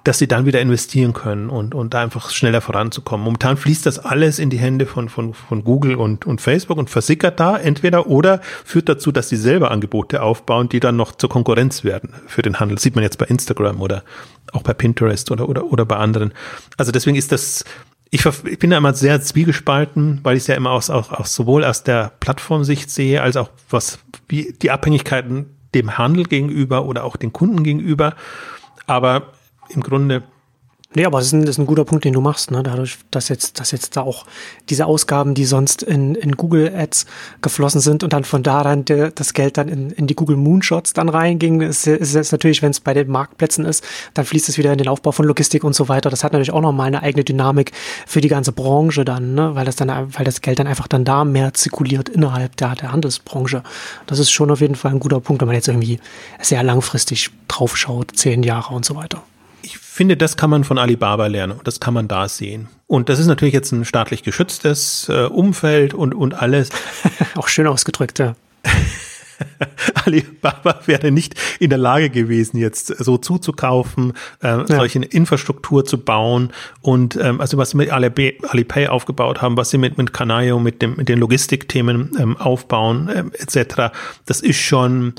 [0.04, 3.24] dass sie dann wieder investieren können und, und da einfach schneller voranzukommen.
[3.24, 6.90] Momentan fließt das alles in die Hände von, von, von Google und, und Facebook und
[6.90, 11.30] versickert da entweder oder führt dazu, dass sie selber Angebote aufbauen, die dann noch zur
[11.30, 12.76] Konkurrenz werden für den Handel.
[12.76, 14.04] Das sieht man jetzt bei Instagram oder
[14.54, 16.34] auch bei Pinterest oder, oder, oder bei anderen.
[16.78, 17.64] Also deswegen ist das,
[18.10, 21.28] ich, ich bin da immer sehr zwiegespalten, weil ich es ja immer aus, auch, auch
[21.28, 25.46] sowohl aus der Plattformsicht sehe, als auch was, wie die Abhängigkeiten
[25.76, 28.16] dem Handel gegenüber oder auch den Kunden gegenüber.
[28.88, 29.32] Aber
[29.74, 30.24] im Grunde
[30.94, 32.64] Nee, aber das ist, ein, das ist ein guter Punkt, den du machst, ne?
[32.64, 34.26] Dadurch, dass jetzt, dass jetzt da auch
[34.70, 37.06] diese Ausgaben, die sonst in, in Google Ads
[37.42, 40.36] geflossen sind und dann von da dann der, das Geld dann in, in die Google
[40.36, 44.50] Moonshots dann reinging, ist, ist jetzt natürlich, wenn es bei den Marktplätzen ist, dann fließt
[44.50, 46.10] es wieder in den Aufbau von Logistik und so weiter.
[46.10, 47.72] Das hat natürlich auch nochmal eine eigene Dynamik
[48.06, 49.56] für die ganze Branche dann, ne?
[49.56, 52.92] Weil das dann, weil das Geld dann einfach dann da mehr zirkuliert innerhalb der, der
[52.92, 53.64] Handelsbranche.
[54.08, 56.02] Das ist schon auf jeden Fall ein guter Punkt, wenn man jetzt irgendwie
[56.42, 59.24] sehr langfristig draufschaut, zehn Jahre und so weiter
[59.78, 62.68] finde, das kann man von Alibaba lernen und das kann man da sehen.
[62.88, 66.70] Und das ist natürlich jetzt ein staatlich geschütztes äh, Umfeld und, und alles.
[67.36, 68.36] Auch schön ausgedrückt, ja.
[70.06, 74.68] Alibaba wäre nicht in der Lage gewesen, jetzt so zuzukaufen, äh, ja.
[74.68, 76.52] solche Infrastruktur zu bauen
[76.82, 80.60] und ähm, also was sie mit Alipay, Alipay aufgebaut haben, was sie mit mit Canayo,
[80.60, 83.94] mit dem mit den Logistikthemen ähm, aufbauen ähm, etc.
[84.26, 85.16] Das ist schon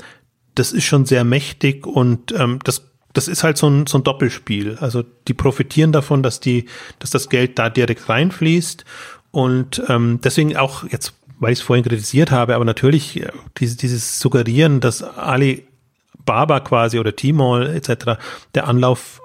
[0.55, 4.03] das ist schon sehr mächtig und ähm, das das ist halt so ein, so ein
[4.03, 4.77] Doppelspiel.
[4.79, 6.65] Also die profitieren davon, dass die,
[6.99, 8.85] dass das Geld da direkt reinfließt
[9.31, 13.77] und ähm, deswegen auch jetzt, weil ich es vorhin kritisiert habe, aber natürlich äh, dieses,
[13.77, 18.19] dieses Suggerieren, dass Alibaba quasi oder Tmall etc.
[18.55, 19.21] der Anlauf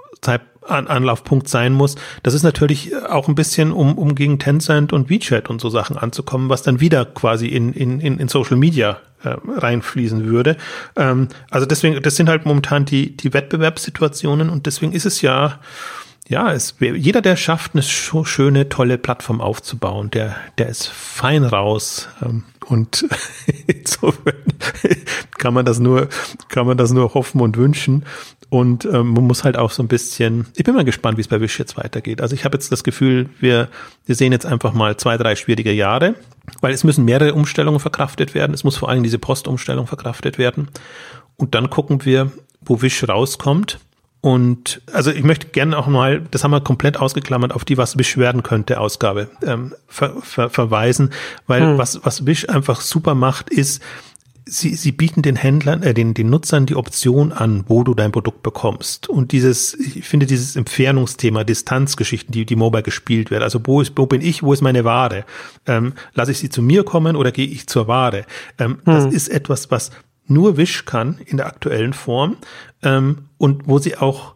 [0.68, 1.96] Anlaufpunkt sein muss.
[2.22, 5.96] Das ist natürlich auch ein bisschen, um, um gegen Tencent und WeChat und so Sachen
[5.96, 10.56] anzukommen, was dann wieder quasi in, in, in Social Media äh, reinfließen würde.
[10.94, 15.58] Ähm, also deswegen, das sind halt momentan die, die Wettbewerbssituationen und deswegen ist es ja,
[16.28, 22.08] ja, es, jeder, der schafft, eine schöne, tolle Plattform aufzubauen, der, der ist fein raus.
[22.22, 23.06] Ähm, und
[23.66, 24.34] insofern
[25.38, 26.08] kann man das nur,
[26.48, 28.04] kann man das nur hoffen und wünschen.
[28.50, 31.28] Und ähm, man muss halt auch so ein bisschen, ich bin mal gespannt, wie es
[31.28, 32.20] bei Wish jetzt weitergeht.
[32.20, 33.68] Also ich habe jetzt das Gefühl, wir,
[34.04, 36.14] wir sehen jetzt einfach mal zwei, drei schwierige Jahre,
[36.60, 38.52] weil es müssen mehrere Umstellungen verkraftet werden.
[38.52, 40.68] Es muss vor allem diese Postumstellung verkraftet werden.
[41.36, 43.78] Und dann gucken wir, wo Wish rauskommt.
[44.28, 47.96] Und also ich möchte gerne auch mal, das haben wir komplett ausgeklammert, auf die was
[47.96, 51.12] Wish werden könnte Ausgabe ähm, ver, ver, verweisen,
[51.46, 51.78] weil hm.
[51.78, 53.82] was was Wish einfach super macht, ist
[54.50, 58.12] Sie, sie bieten den Händlern, äh, den, den Nutzern die Option an, wo du dein
[58.12, 59.06] Produkt bekommst.
[59.06, 63.42] Und dieses, ich finde dieses Entfernungsthema, Distanzgeschichten, die, die mobile gespielt werden.
[63.42, 65.26] Also wo ist, wo bin ich, wo ist meine Ware?
[65.66, 68.24] Ähm, lasse ich sie zu mir kommen oder gehe ich zur Ware?
[68.58, 68.94] Ähm, hm.
[68.94, 69.90] Das ist etwas, was
[70.28, 72.36] nur Wish kann in der aktuellen Form
[72.82, 74.34] ähm, und wo sie auch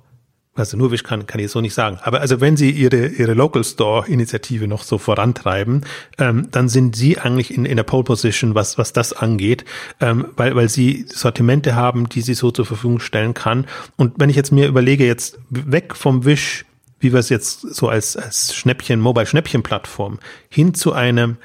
[0.54, 1.98] also nur Wish kann, kann ich so nicht sagen.
[2.02, 5.86] Aber also wenn Sie Ihre, Ihre Local Store Initiative noch so vorantreiben,
[6.18, 9.64] ähm, dann sind Sie eigentlich in, in der Pole Position, was, was das angeht,
[10.00, 13.66] ähm, weil, weil Sie Sortimente haben, die Sie so zur Verfügung stellen kann.
[13.96, 16.66] Und wenn ich jetzt mir überlege, jetzt weg vom Wish,
[17.00, 20.18] wie wir es jetzt so als, als Schnäppchen, Mobile Schnäppchen Plattform,
[20.50, 21.38] hin zu einem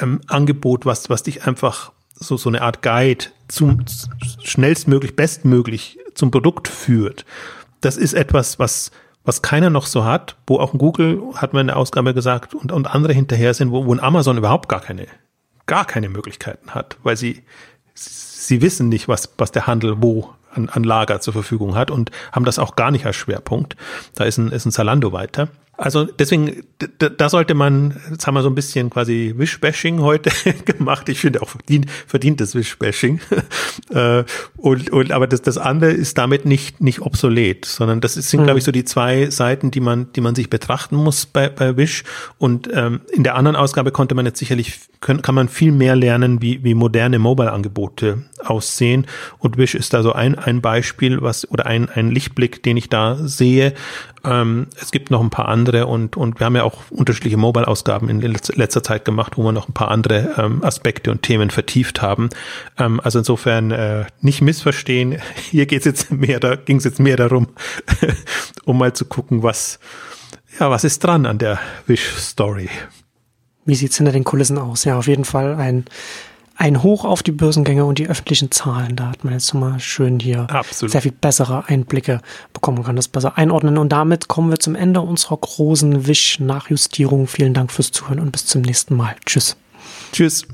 [0.00, 3.84] ähm, Angebot, was, was dich einfach so, so eine Art Guide zum
[4.42, 7.24] schnellstmöglich, bestmöglich zum Produkt führt.
[7.80, 8.90] Das ist etwas, was,
[9.24, 12.72] was keiner noch so hat, wo auch Google, hat man in der Ausgabe gesagt, und,
[12.72, 15.06] und andere hinterher sind, wo, wo ein Amazon überhaupt gar keine,
[15.66, 17.42] gar keine Möglichkeiten hat, weil sie,
[17.94, 22.10] sie wissen nicht, was, was der Handel wo an, an Lager zur Verfügung hat und
[22.32, 23.76] haben das auch gar nicht als Schwerpunkt.
[24.14, 25.48] Da ist ein, ist ein Zalando weiter.
[25.80, 26.64] Also deswegen,
[26.98, 30.30] da sollte man, jetzt haben wir so ein bisschen quasi Wish-Bashing heute
[30.64, 31.08] gemacht.
[31.08, 33.20] Ich finde auch verdient, verdientes Wish-Bashing.
[33.90, 34.24] Äh,
[34.58, 38.44] und, und, aber das, das andere ist damit nicht, nicht obsolet, sondern das sind, mhm.
[38.44, 41.78] glaube ich, so die zwei Seiten, die man, die man sich betrachten muss bei, bei
[41.78, 42.04] Wish.
[42.36, 45.96] Und ähm, in der anderen Ausgabe konnte man jetzt sicherlich, können, kann man viel mehr
[45.96, 49.06] lernen, wie, wie moderne Mobile-Angebote aussehen.
[49.38, 52.88] Und Wish ist da so ein, ein Beispiel, was, oder ein, ein Lichtblick, den ich
[52.88, 53.74] da sehe.
[54.24, 58.08] Ähm, es gibt noch ein paar andere und, und wir haben ja auch unterschiedliche Mobile-Ausgaben
[58.08, 62.02] in letzter Zeit gemacht, wo wir noch ein paar andere ähm, Aspekte und Themen vertieft
[62.02, 62.28] haben.
[62.78, 65.18] Ähm, also insofern äh, nicht missverstehen.
[65.50, 67.48] Hier geht's jetzt mehr, da ging es jetzt mehr darum,
[68.64, 69.78] um mal zu gucken, was,
[70.58, 72.68] ja, was ist dran an der Wish-Story.
[73.64, 74.84] Wie sieht's hinter den Kulissen aus?
[74.84, 75.84] Ja, auf jeden Fall ein
[76.58, 78.96] ein Hoch auf die Börsengänge und die öffentlichen Zahlen.
[78.96, 80.90] Da hat man jetzt mal schön hier Absolut.
[80.90, 82.20] sehr viel bessere Einblicke
[82.52, 83.78] bekommen, kann das besser einordnen.
[83.78, 87.28] Und damit kommen wir zum Ende unserer großen Wisch-Nachjustierung.
[87.28, 89.14] Vielen Dank fürs Zuhören und bis zum nächsten Mal.
[89.24, 89.56] Tschüss.
[90.12, 90.48] Tschüss.